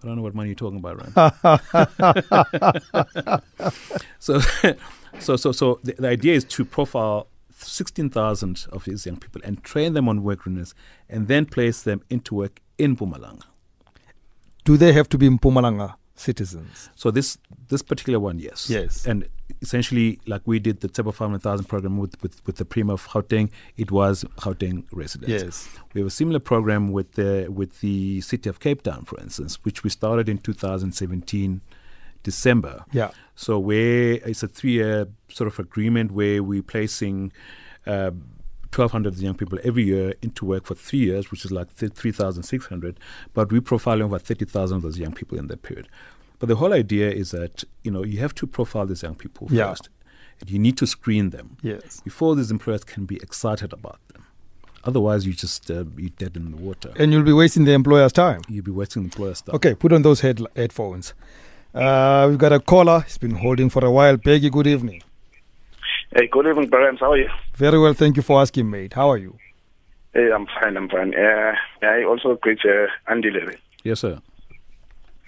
[0.04, 1.13] I don't know what money you're talking about, Ryan.
[4.20, 4.39] so,
[5.20, 7.28] so, so, so the, the idea is to profile
[7.65, 10.74] 16,000 of these young people and train them on work readiness
[11.10, 13.43] and then place them into work in Mpumalanga.
[14.65, 16.89] Do they have to be Mpumalanga citizens?
[16.96, 17.38] So this
[17.70, 19.06] this particular one, yes, Yes.
[19.06, 19.26] and
[19.62, 23.50] essentially, like we did the Tshepo 500,000 program with, with with the Prima of Gauteng,
[23.78, 25.43] it was Gauteng residents.
[25.43, 25.70] Yes.
[25.93, 29.60] We have a similar program with the with the city of Cape Town, for instance,
[29.63, 31.62] which we started in 2017
[32.32, 32.76] December.
[32.92, 33.12] Yeah.
[33.36, 37.32] So where it's a three-year sort of agreement where we're placing
[37.86, 38.12] uh,
[38.76, 43.00] 1,200 young people every year into work for three years, which is like th- 3,600.
[43.34, 45.88] But we profile over 30,000 of those young people in that period.
[46.40, 49.48] But the whole idea is that you know you have to profile these young people
[49.50, 49.70] Yeah.
[49.70, 49.90] first.
[50.40, 52.02] And you need to screen them Yes.
[52.10, 54.22] before these employers can be excited about them.
[54.84, 56.92] Otherwise, you just uh, be dead in the water.
[57.00, 58.42] And you'll be wasting the employer's time.
[58.48, 59.56] You'll be wasting employers' stuff.
[59.56, 61.13] Okay, put on those head headphones.
[61.74, 63.02] Uh, we've got a caller.
[63.02, 64.18] He's been holding for a while.
[64.18, 65.02] Peggy, good evening.
[66.16, 67.00] Hey, good evening, Barams.
[67.00, 67.30] How are you?
[67.56, 68.94] Very well, thank you for asking, mate.
[68.94, 69.38] How are you?
[70.14, 70.78] Hey, I'm fine.
[70.78, 71.14] I'm fine.
[71.14, 71.54] Uh,
[71.84, 73.58] I also greet uh, Andy Levy.
[73.84, 74.20] Yes, sir.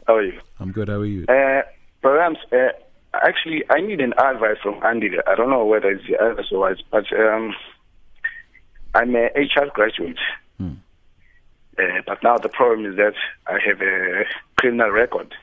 [0.08, 0.40] How are you?
[0.60, 0.88] I'm good.
[0.88, 1.26] How are you?
[1.28, 1.62] Uh,
[2.02, 2.72] Barams, uh,
[3.14, 5.12] actually, I need an advice from Andy.
[5.28, 7.54] I don't know whether it's the advice or what, but um,
[8.96, 10.18] I'm a HR graduate.
[10.58, 10.74] Hmm.
[11.78, 13.14] Uh, but now the problem is that
[13.48, 14.24] I have a
[14.58, 15.34] criminal record.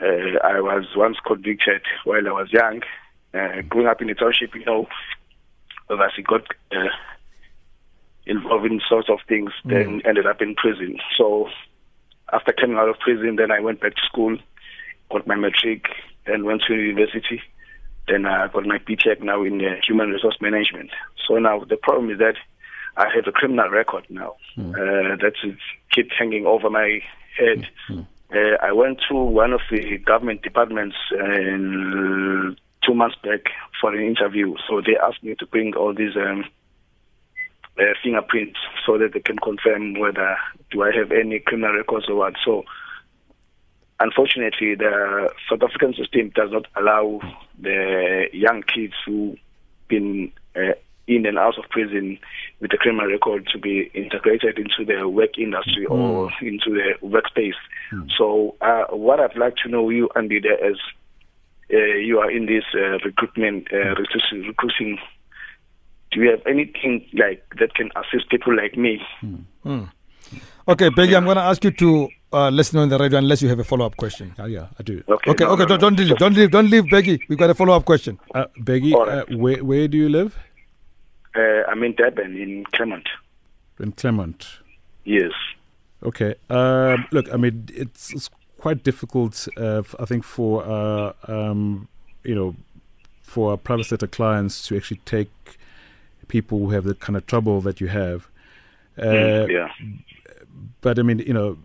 [0.00, 2.82] Uh, I was once convicted while I was young.
[3.34, 4.86] Uh, growing up in the township, you know,
[5.90, 6.88] obviously got uh,
[8.26, 10.98] involved in sorts of things, then ended up in prison.
[11.16, 11.48] So
[12.32, 14.36] after coming out of prison, then I went back to school,
[15.10, 15.86] got my matric,
[16.26, 17.40] then went to university.
[18.06, 20.90] Then I got my BTEC now in uh, human resource management.
[21.26, 22.36] So now the problem is that
[22.96, 24.36] I have a criminal record now
[24.74, 25.56] uh, that is
[25.92, 27.00] keep hanging over my
[27.38, 27.66] head.
[28.34, 33.40] Uh, I went to one of the government departments uh, two months back
[33.80, 34.54] for an interview.
[34.68, 36.44] So they asked me to bring all these um,
[37.78, 40.36] uh, fingerprints so that they can confirm whether
[40.70, 42.34] do I have any criminal records or what.
[42.44, 42.64] So
[44.00, 47.20] unfortunately, the South African system does not allow
[47.58, 49.36] the young kids who
[49.88, 50.72] been uh,
[51.08, 52.18] in and out of prison
[52.60, 57.58] with a criminal record to be integrated into the work industry or into the workspace.
[58.16, 60.76] So, uh, what I'd like to know you, Andy, there is
[61.72, 64.98] uh, you are in this uh, recruitment, uh, recruiting, recruiting.
[66.12, 69.00] Do you have anything like that can assist people like me?
[70.66, 73.48] Okay, Peggy, I'm going to ask you to uh, listen on the radio unless you
[73.48, 74.34] have a follow up question.
[74.38, 75.02] Oh, yeah, I do.
[75.08, 76.04] Okay, Okay, no, okay, no, don't, no.
[76.04, 77.20] don't leave, don't leave, don't leave, Peggy.
[77.28, 78.18] We've got a follow up question.
[78.34, 79.38] Uh, Beggy, All uh, right.
[79.38, 80.36] where where do you live?
[81.34, 83.08] Uh, I'm in Durban, in Clermont.
[83.78, 84.58] In Clermont.
[85.04, 85.32] Yes.
[86.02, 86.34] Okay.
[86.50, 89.48] Um, look, I mean, it's, it's quite difficult.
[89.56, 91.88] Uh, I think for uh, um,
[92.24, 92.56] you know,
[93.22, 95.30] for our private sector clients to actually take
[96.28, 98.28] people who have the kind of trouble that you have.
[98.96, 99.68] Uh, Mm, yeah.
[100.80, 101.56] But I mean, you know,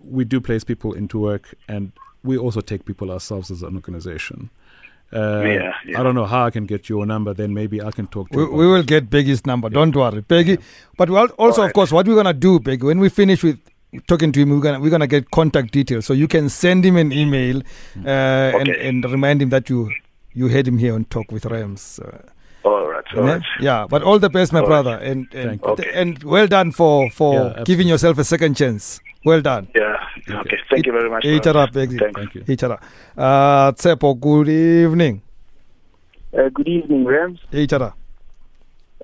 [0.00, 4.50] we do place people into work, and we also take people ourselves as an organization.
[5.12, 6.00] Uh, Yeah, yeah.
[6.00, 7.34] I don't know how I can get your number.
[7.34, 8.52] Then maybe I can talk to We, you.
[8.52, 9.68] we will get Peggy's number.
[9.68, 10.58] Don't worry, Peggy.
[10.96, 13.58] But we'll also, of course, what we're gonna do, Peggy, when we finish with
[14.06, 16.96] talking to him, we're gonna we're gonna get contact details, so you can send him
[16.96, 18.88] an email uh, and Okay.
[18.88, 19.90] and remind him that you
[20.32, 22.00] you had him here on Talk with Rams.
[22.02, 22.18] Uh,
[22.64, 23.04] All right.
[23.16, 23.32] All yeah?
[23.32, 23.42] right.
[23.60, 25.90] yeah, but all the best, my All brother, and and, Okay.
[25.92, 29.00] and well done for for Yeah, giving yourself a second chance.
[29.24, 29.68] Well done.
[29.74, 29.91] Yeah.
[30.30, 30.58] Okay.
[30.70, 31.24] Thank you very much.
[31.24, 31.60] Each brother.
[31.60, 31.98] other, Peggy.
[31.98, 32.18] Thanks.
[32.18, 32.44] Thank you.
[32.46, 32.78] Each other.
[33.16, 35.22] Uh, Tsepo, good evening.
[36.36, 37.40] Uh, good evening, Rams.
[37.52, 37.92] Each other.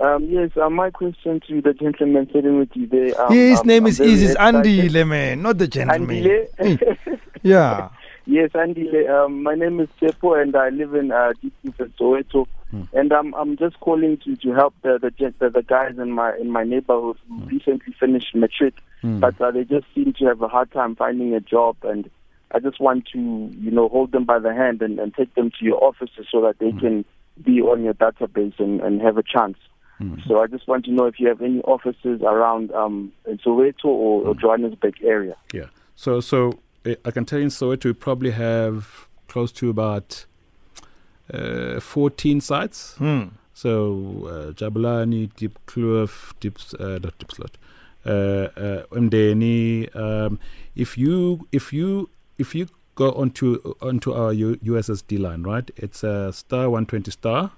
[0.01, 3.21] Um, yes, uh, my question to the gentleman sitting with you there.
[3.21, 4.93] Um, His um, name I'm is very Andy excited.
[4.93, 6.25] Leman, not the gentleman.
[6.59, 7.21] Andile.
[7.43, 7.89] Yeah.
[8.29, 9.07] yes, Andy.
[9.09, 11.33] Um, my name is Tsepo, and I live in uh,
[11.65, 12.47] District Soweto.
[12.93, 16.37] And I'm I'm just calling to, to help the the, the the guys in my
[16.37, 18.75] in my neighborhood who recently finished matric,
[19.21, 21.77] but uh, they just seem to have a hard time finding a job.
[21.83, 22.11] And
[22.53, 25.51] I just want to you know hold them by the hand and, and take them
[25.59, 27.07] to your offices so that they can
[27.43, 29.57] be on your database and, and have a chance.
[30.29, 33.87] So I just want to know if you have any offices around um, in Soweto
[33.87, 35.35] or, or Johannesburg area.
[35.53, 35.67] Yeah.
[35.97, 36.53] So so
[36.85, 40.25] I can tell you in Soweto we probably have close to about
[41.33, 42.95] uh, 14 sites.
[42.97, 43.29] Hmm.
[43.53, 47.55] So uh, Jabulani, Diepkloof, Deep uh, not Diepsloot,
[48.07, 49.95] uh, uh, Mdeni.
[49.97, 50.39] Um,
[50.77, 55.69] if you if you if you go onto onto our U- USSD line, right?
[55.77, 57.51] It's uh, star one twenty star.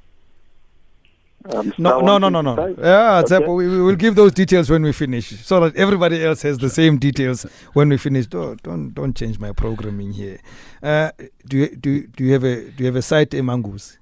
[1.53, 2.55] Um, No, no, no, no, no.
[2.79, 3.37] Yeah, Okay.
[3.37, 6.59] Tsepo, we, we will give those details when we finish, so that everybody else has
[6.59, 8.27] the same details when we finish.
[8.27, 10.39] Don't don't, don't change my programming here.
[10.83, 11.11] Uh,
[11.47, 13.97] do you do you- do you have a do you have a site Emangus?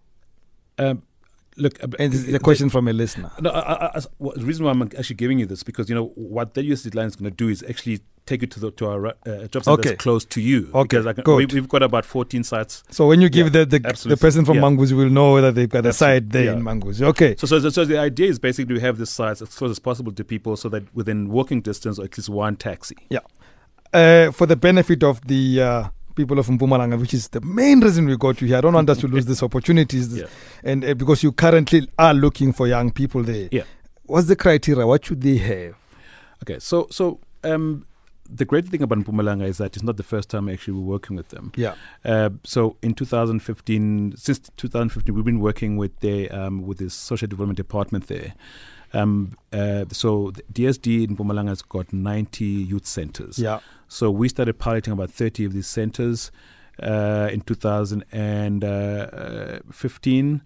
[0.79, 1.03] Um,
[1.59, 3.31] look, uh, And this is a question from a listener.
[3.41, 6.07] No, I, I, well, the reason why I'm actually giving you this because you know
[6.15, 8.87] what the USSD line is going to do is actually take you to the to
[8.87, 9.13] our uh,
[9.49, 9.89] job center Okay.
[9.91, 10.69] that's close to you.
[10.75, 11.37] Okay, because I can, good.
[11.53, 12.83] we, we've got about 14 sites.
[12.91, 14.63] So when you give Yeah, the the, the person from Yeah.
[14.63, 16.53] Mangus will know that they've got a site there Yeah.
[16.55, 17.01] in Mangus.
[17.01, 17.37] Okay.
[17.39, 20.13] So, so, so the idea is basically to have this sites as close as possible
[20.13, 22.97] to people, so that within walking distance or at least one taxi.
[23.09, 23.21] Yeah.
[23.95, 28.05] Uh, for the benefit of the uh, people of Mpumalanga, which is the main reason
[28.07, 28.59] we got you here.
[28.59, 30.27] I don't want us to lose these opportunities, Yeah.
[30.65, 33.49] and uh, because you currently are looking for young people there.
[33.53, 33.63] Yeah.
[34.05, 34.87] What's the criteria?
[34.87, 35.75] What should they have?
[36.43, 37.87] Okay, so so um,
[38.29, 41.17] the great thing about Mpumalanga is that it's not the first time actually we're working
[41.17, 41.53] with them.
[41.57, 41.75] Yeah.
[42.05, 47.29] Uh, so in 2015, since 2015, we've been working with the um, with the social
[47.29, 48.35] development department there.
[48.93, 53.39] Um, uh, so DSD in Mpumalanga has got 90 youth centers.
[53.39, 53.61] Yeah.
[53.89, 56.31] So we started piloting about 30 of these centers
[56.83, 60.43] uh, in 2015.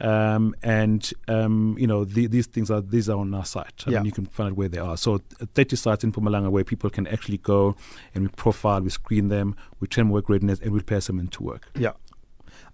[0.00, 3.84] Um, and um, you know the, these things are these are on our site.
[3.86, 3.98] I Yeah.
[3.98, 4.96] mean, you can find out where they are.
[4.96, 7.76] So uh, 30 sites in Mpumalanga where people can actually go
[8.12, 11.44] and we profile, we screen them, we train work readiness, and we pass them into
[11.44, 11.70] work.
[11.78, 11.92] Yeah.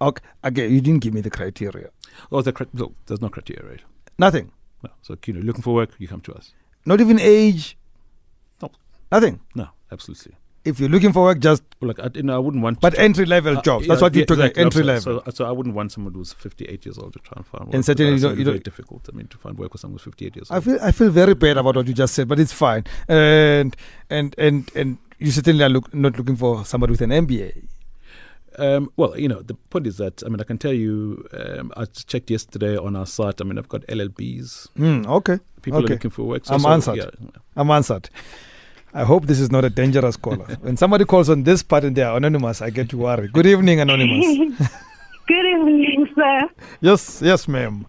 [0.01, 0.23] Okay.
[0.43, 1.91] Again, you didn't give me the criteria.
[2.31, 3.81] Oh, the, no, there's no criteria, right?
[4.17, 4.51] Nothing.
[5.01, 6.53] So you know, looking for work, you come to us.
[6.85, 7.77] Not even age.
[8.61, 8.71] No.
[9.11, 9.39] Nothing.
[9.55, 10.33] No, absolutely.
[10.63, 12.81] If you're looking for work, just Well, like I, you know, I wouldn't want.
[12.81, 13.85] but entry level Uh, jobs.
[13.85, 14.63] yeah, That's what you're talking exactly.
[14.63, 15.23] entry level.
[15.25, 17.73] So, so I wouldn't want someone who's 58 years old to try and find work.
[17.73, 19.09] And certainly you you very don't- difficult.
[19.11, 20.63] I mean, to find work with someone who's 58 years I old.
[20.65, 22.83] feel I feel very bad about what you just said, but it's fine.
[23.07, 23.75] And
[24.11, 27.63] and and and you certainly are look, not looking for somebody with an MBA.
[28.59, 31.71] Um, well, you know, the point is that I mean, I can tell you, um,
[31.77, 33.39] I checked yesterday on our site.
[33.41, 34.67] I mean, I've got LLBs.
[34.77, 35.85] Mm, okay, People Okay.
[35.93, 36.43] are looking for work.
[36.49, 36.95] I'm so, answered.
[36.97, 37.09] Yeah,
[37.55, 38.09] I'm answered.
[38.93, 40.45] I hope this is not a dangerous caller.
[40.61, 43.29] when somebody calls on this part and they are anonymous, I get to worry.
[43.29, 44.25] Good evening, anonymous.
[45.27, 46.49] Good evening, sir.
[46.81, 47.85] yes, yes, ma'am.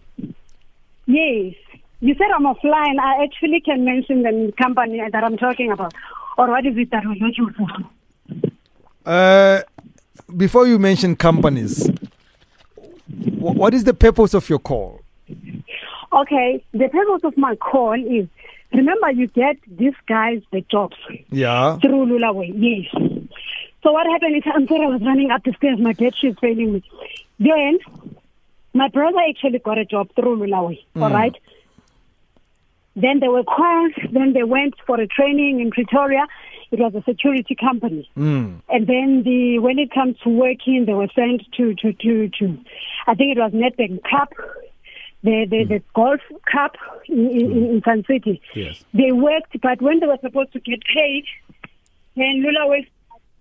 [1.05, 1.55] Yes.
[1.99, 2.99] You said I'm offline.
[3.01, 5.93] I actually can mention the company that I'm talking about.
[6.37, 7.67] Or what is it that we're looking for?
[9.05, 9.61] Uh,
[10.35, 11.89] before you mention companies,
[13.39, 15.01] what is the purpose of your call?
[16.11, 18.27] Okay, the purpose of my call is
[18.71, 20.97] remember you get these guys the jobs
[21.31, 21.77] Yeah.
[21.79, 22.51] through Lulaway.
[22.55, 22.91] Yes.
[23.83, 26.37] So what happened is I'm sorry I was running up the stairs, my battery is
[26.39, 26.83] failing me.
[27.39, 27.79] Then
[28.73, 31.01] my brother actually got a job through Lulaway, mm.
[31.01, 31.35] all right?
[32.95, 36.25] Then they were called, then they went for a training in Pretoria.
[36.73, 38.09] It was a security company.
[38.17, 38.61] Mm.
[38.67, 42.57] And then the when it comes to working, they were sent to to to to,
[43.05, 44.33] I think it was Nedbank Cup,
[45.23, 45.73] the the, hmm.
[45.73, 46.75] the golf cup
[47.07, 47.63] in, in, hmm.
[47.75, 48.41] in Sun City.
[48.55, 48.83] Yes.
[48.91, 51.25] They worked, but when they were supposed to get paid,
[52.15, 52.85] then Lula was,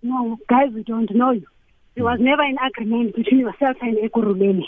[0.03, 1.47] no, guys, we don't know you.
[1.95, 2.11] There hmm.
[2.11, 4.65] was never an agreement between yourself and Ekurhuleni.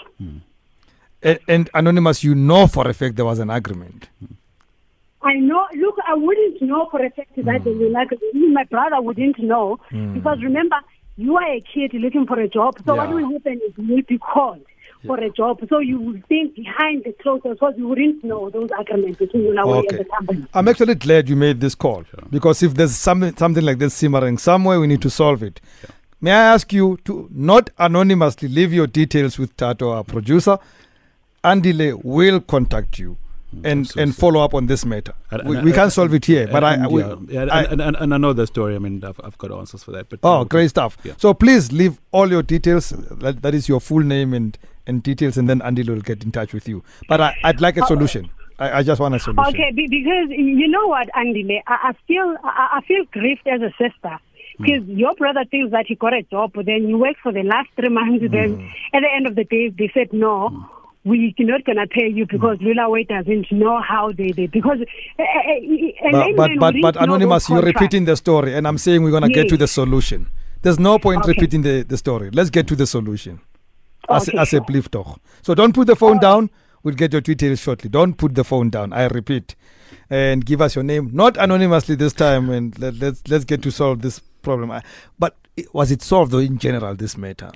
[1.22, 4.08] And, and anonymous, you know for a fact there was an agreement.
[5.24, 5.66] I know.
[5.74, 7.64] Look, I wouldn't know for a fact that hmm.
[7.64, 8.18] they will agree.
[8.34, 10.14] Even my brother wouldn't know hmm.
[10.14, 10.76] because remember,
[11.16, 12.76] you are a kid looking for a job.
[12.84, 13.14] So what Yeah.
[13.14, 14.60] will happen is you will be called
[15.06, 15.60] for a job.
[15.68, 19.44] So you will think behind the closed doors because you wouldn't know those agreements between
[19.44, 19.86] you Okay.
[19.88, 20.44] and the company.
[20.54, 24.38] I'm actually glad you made this call because if there's something something like this simmering
[24.38, 25.60] somewhere, we need to solve it.
[26.20, 30.58] May I ask you to not anonymously leave your details with Tato, our producer.
[31.44, 33.18] Andile will contact you
[33.58, 34.12] and, and absolutely.
[34.12, 35.14] follow up on this matter.
[35.30, 37.44] And- we, and- we and- can't solve it here, but I, and, we, yeah, yeah,
[37.50, 38.74] I- and, and, and I know the story.
[38.74, 40.08] I mean, I've, I've got answers for that.
[40.08, 40.96] But Oh, uh, great stuff.
[41.04, 41.14] Yeah.
[41.18, 42.90] So please leave all your details.
[42.90, 46.32] That, that is your full name and, and details, and then Andy will get in
[46.32, 46.82] touch with you.
[47.08, 48.30] But I, I'd like a oh, solution.
[48.58, 49.54] I, I just want a solution.
[49.54, 53.70] Okay, because you know what, Andile, I, I feel I, I feel grieved as a
[53.70, 54.18] sister.
[54.58, 54.66] Mm.
[54.66, 57.42] Because your brother thinks that he got a job, but then you work for the
[57.42, 58.24] last three months.
[58.30, 58.70] Then mm.
[58.92, 60.68] at the end of the day, they said no.
[61.04, 64.78] We're not gonna pay you because Lulaway doesn't know how they did because
[65.18, 69.02] uh, uh, uh, But, but, but, but Anonymous, you're repeating the story, and I'm saying
[69.02, 70.28] we're going to get to the solution.
[70.62, 71.32] There's no point Okay.
[71.32, 72.30] repeating the, the story.
[72.30, 73.40] Let's get to the solution.
[74.08, 74.82] As, Okay, as a sure.
[74.82, 75.20] talk.
[75.42, 76.48] So don't put the phone down.
[76.82, 77.90] We'll get your details shortly.
[77.90, 78.92] Don't put the phone down.
[78.94, 79.54] I repeat.
[80.08, 83.70] And give us your name, not anonymously this time, and let, let's let's get to
[83.70, 84.70] solve this problem.
[84.70, 84.82] I-
[85.18, 85.36] But
[85.72, 87.50] was it solved though in general this matter?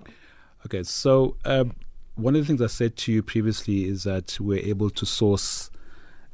[0.67, 1.73] Okay, so um,
[2.19, 5.71] one of the things I said to you previously is that we're able to source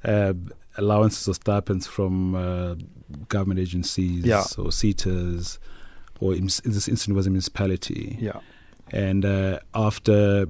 [0.05, 0.32] uh,
[0.76, 2.74] allowances or stipends from uh,
[3.28, 4.41] government agencies Yeah.
[4.59, 5.59] or SETAs
[6.20, 8.16] or in, this incident was a municipality.
[8.20, 8.41] Yeah.
[8.91, 10.47] And uh, after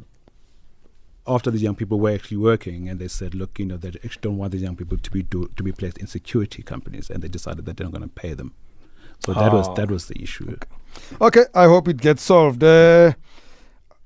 [1.27, 4.21] after the young people were actually working, and they said, look, you know, they actually
[4.21, 7.23] don't want these young people to be do, to be placed in security companies, and
[7.23, 8.53] they decided that they're not going to pay them.
[9.25, 9.57] So that Ah.
[9.57, 10.57] was that was the issue.
[11.21, 12.63] Okay, I hope it gets solved.
[12.63, 13.13] Uh,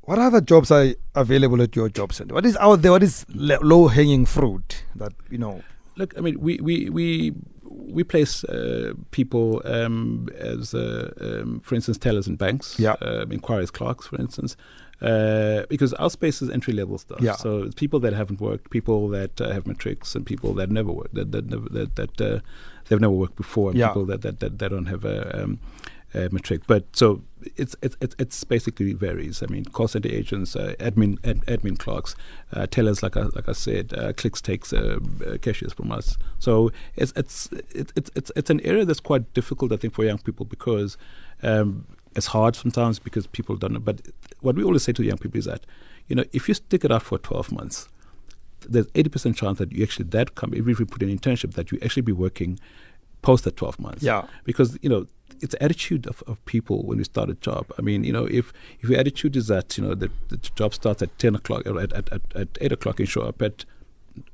[0.09, 2.35] what other jobs are available at your job center?
[2.35, 2.93] What is out there?
[2.93, 3.27] What is
[3.73, 5.63] low hanging fruit that you know?
[5.97, 7.33] Look, I mean, we we we
[7.97, 12.97] we place uh, people um, as, uh, um, for instance, tellers in banks, Yeah.
[13.01, 14.57] um, inquiries clerks, for instance,
[15.03, 17.21] uh, because our space is entry level stuff.
[17.21, 17.37] Yeah.
[17.37, 20.93] So it's people that haven't worked, people that uh, have matrics, and people that never
[20.93, 22.41] worked, that that never, that, that uh,
[22.89, 23.89] they've never worked before, and Yeah.
[23.89, 25.19] people that, that that that don't have a.
[25.43, 25.59] Um,
[26.15, 27.23] uh, matric, but so
[27.57, 29.43] it's it's it's, basically varies.
[29.43, 32.17] I mean, call center agents, uh, admin ad, admin clerks,
[32.53, 36.17] uh, tellers, like I like I said, uh, Clicks takes uh, uh, cashiers from us.
[36.39, 40.19] So it's it's it's it's it's an area that's quite difficult, I think, for young
[40.19, 40.97] people because
[41.43, 41.87] um,
[42.17, 43.81] it's hard sometimes because people don't know.
[43.81, 44.01] But
[44.41, 45.67] what we always say to young people is that
[46.09, 47.89] you know if you stick it out for twelve months,
[48.67, 51.71] there's eighty percent chance that you actually that come if we put an internship that
[51.71, 52.59] you actually be working
[53.21, 54.27] post the twelve months Yeah.
[54.45, 55.07] because you know
[55.43, 57.67] it's the attitude of, of people when you start a job.
[57.79, 60.75] I mean, you know, if if your attitude is that you know the, the job
[60.75, 63.65] starts at ten o'clock or at, at, at, at eight o'clock, you show up at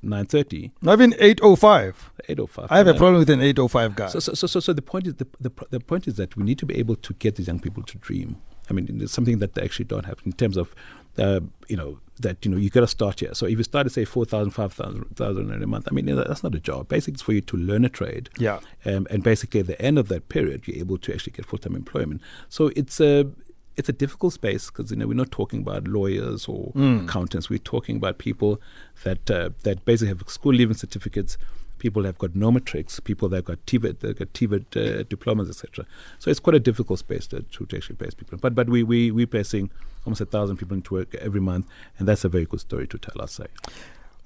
[0.03, 2.11] nine thirty, Not even eight oh five.
[2.29, 2.69] eight o five.
[2.71, 4.09] I have a problem with an eight oh five guy.
[4.09, 6.45] So, so, so, so, so the point is the, the the point is that we
[6.45, 8.37] need to be able to get these young people to dream.
[8.71, 10.75] I mean, it's something that they actually don't have in terms of,
[11.19, 13.35] uh, you know, that you know you got to start here.
[13.35, 16.07] So if you start to say four thousand, five thousand in a month, I mean
[16.07, 16.89] that's not a job.
[16.89, 18.31] Basically, it's for you to learn a trade.
[18.39, 18.61] Yeah.
[18.85, 21.59] Um, and basically, at the end of that period, you're able to actually get full
[21.59, 22.21] time employment.
[22.49, 23.31] So it's a
[23.77, 26.73] it's a difficult space because you know we're not talking about lawyers or
[27.05, 27.51] accountants.
[27.51, 28.61] We're talking about people
[29.03, 31.37] that uh, that basically have school leaving certificates.
[31.85, 35.03] People that have got no matrics, people that have got TVET, that got TVET uh,
[35.03, 35.85] diplomas, etc.
[36.18, 38.39] So it's quite a difficult space to, to, to actually place people.
[38.39, 39.68] But but we we we're placing
[40.07, 41.66] almost a thousand people into work every month,
[41.99, 43.20] and that's a very good story to tell.
[43.20, 43.47] I say.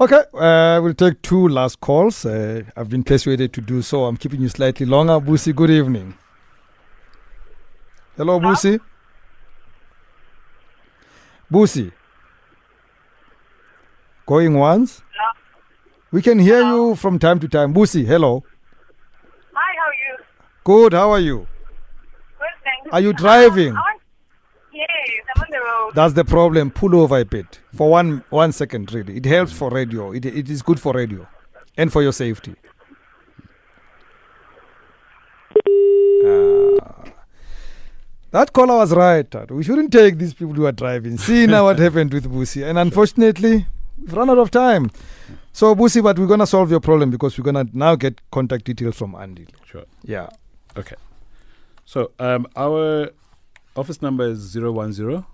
[0.00, 2.24] Okay, uh, we'll take two last calls.
[2.24, 4.04] Uh, I've been persuaded to do so.
[4.04, 5.14] I'm keeping you slightly longer.
[5.14, 6.14] Busi, good evening.
[8.16, 8.78] Hello, Busi.
[11.50, 11.90] Busi.
[14.26, 15.02] Going once?
[16.10, 17.74] We can hear you from time to time.
[17.74, 18.42] Busi, hello.
[19.52, 20.24] Hi, how are you?
[20.64, 21.46] Good, how are you?
[22.38, 22.88] Good, thanks.
[22.92, 23.72] Are you driving?
[23.72, 24.02] Um, I want-
[24.72, 24.88] yes,
[25.36, 25.92] I'm on the road.
[25.94, 26.70] That's the problem.
[26.70, 28.92] Pull over a bit for one one second.
[28.92, 30.12] Really, it helps for radio.
[30.12, 31.26] It it is good for radio,
[31.76, 32.54] and for your safety.
[36.24, 37.04] Ah.
[38.30, 39.50] that caller was right.
[39.50, 41.16] We shouldn't take these people who are driving.
[41.18, 43.66] See now what happened with Busi, and unfortunately,
[44.00, 44.90] we've run out of time.
[45.52, 48.96] So Busi, but we're gonna solve your problem because we're gonna now get contact details
[48.96, 49.46] from Andy.
[49.64, 49.84] Sure.
[50.02, 50.28] Yeah.
[50.76, 50.96] Okay.
[51.84, 53.10] So um, our
[53.76, 55.24] office number is 010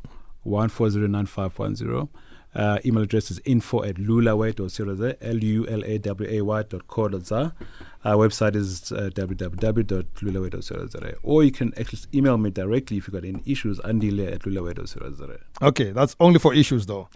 [0.46, 2.08] 1409510.
[2.54, 7.52] Uh, email address is info at lulaway.co.za, L-U-L-A-W-A-Y dot co dot za.
[8.04, 11.14] Our website is uh, www.lulaway.co.za.
[11.22, 15.38] Or you can actually email me directly if you've got any issues, andile at lulaway.co.za.
[15.62, 17.08] Okay, that's only for issues though.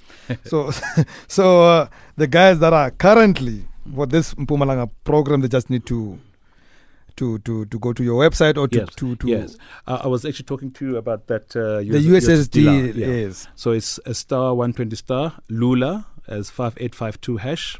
[0.45, 0.71] so,
[1.29, 3.65] so uh, the guys that are currently
[3.95, 6.19] for this Mpumalanga program, they just need to
[7.19, 9.57] to to to go to your website or to Yes, to, to yes.
[9.87, 11.55] Uh, I was actually talking to you about that.
[11.55, 13.07] Uh, the USSD yeah.
[13.07, 17.79] is So it's a star 120 star, Lula as 5852 hash.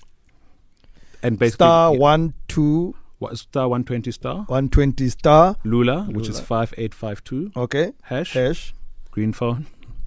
[1.23, 5.57] And basically, star yeah, one two wa- star 120 star, one twenty star.
[5.65, 8.75] Lula, which is 5852 Okay, hash, hash.
[9.11, 9.67] green phone.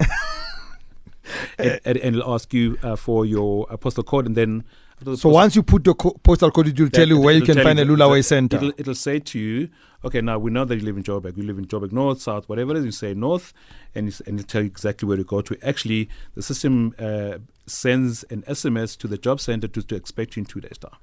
[1.58, 4.64] and, and, it'll ask you uh, for your uh, postal code, and then
[5.04, 7.34] So postal- once you put the co- postal code, it will tell you That- where
[7.34, 8.56] you can find a you- Lulaway center.
[8.56, 9.68] It'll, it'll say to you,
[10.04, 11.36] okay, now we know that you live in Joburg.
[11.36, 12.84] You live in Joburg North, South, whatever it is.
[12.84, 13.52] You say North,
[13.94, 15.56] and, it's, and it'll tell you exactly where to go to.
[15.66, 20.40] Actually, the system uh, sends an SMS to the job center to, to expect you
[20.40, 20.96] in two days' time.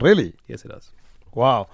[0.00, 0.34] Really?
[0.48, 0.90] Yes, it does.
[1.34, 1.68] Wow.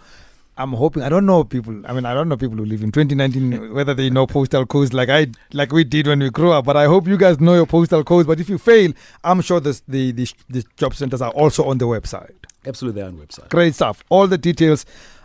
[0.56, 1.02] I'm hoping.
[1.02, 1.80] I don't know people.
[1.86, 4.92] I mean, I don't know people who live in 2019 whether they know postal codes
[4.92, 6.66] like I like we did when we grew up.
[6.66, 8.26] But I hope you guys know your postal codes.
[8.26, 8.92] But if you fail,
[9.24, 12.34] I'm sure this, the the the job centers are also on the website.
[12.66, 13.48] Absolutely, they're on the website.
[13.48, 14.04] Great stuff.
[14.10, 14.84] All the details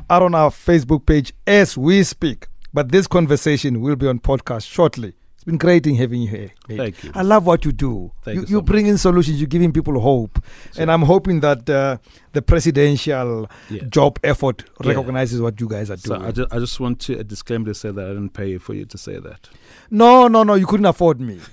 [0.09, 2.47] are on our Facebook page as we speak.
[2.73, 5.13] But this conversation will be on podcast shortly.
[5.47, 6.51] Been great in having you here.
[6.67, 6.77] mate.
[6.77, 7.11] Thank you.
[7.15, 8.11] I love what you do.
[8.23, 9.39] Thank you, you so you bring in solutions.
[9.39, 10.39] You're giving people hope,
[10.77, 11.97] and I'm hoping that uh,
[12.33, 13.83] the presidential Yeah.
[13.89, 14.89] job effort Yeah.
[14.89, 16.27] recognizes what you guys are So doing.
[16.27, 18.73] I just, I just want to a disclaimer to say that I didn't pay for
[18.73, 19.49] you to say that.
[19.89, 20.55] no, no, no.
[20.55, 21.39] You couldn't afford me.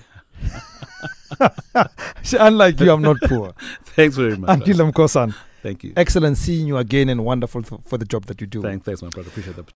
[2.39, 3.55] Unlike you, I'm not poor.
[3.97, 4.59] Thanks very much.
[4.61, 5.35] Andile Mkhosana.
[5.63, 5.93] Thank you.
[5.97, 8.61] Excellent seeing you again and wonderful for, for the job that you do.
[8.61, 9.29] Thanks, thanks, my brother.
[9.29, 9.71] Appreciate that.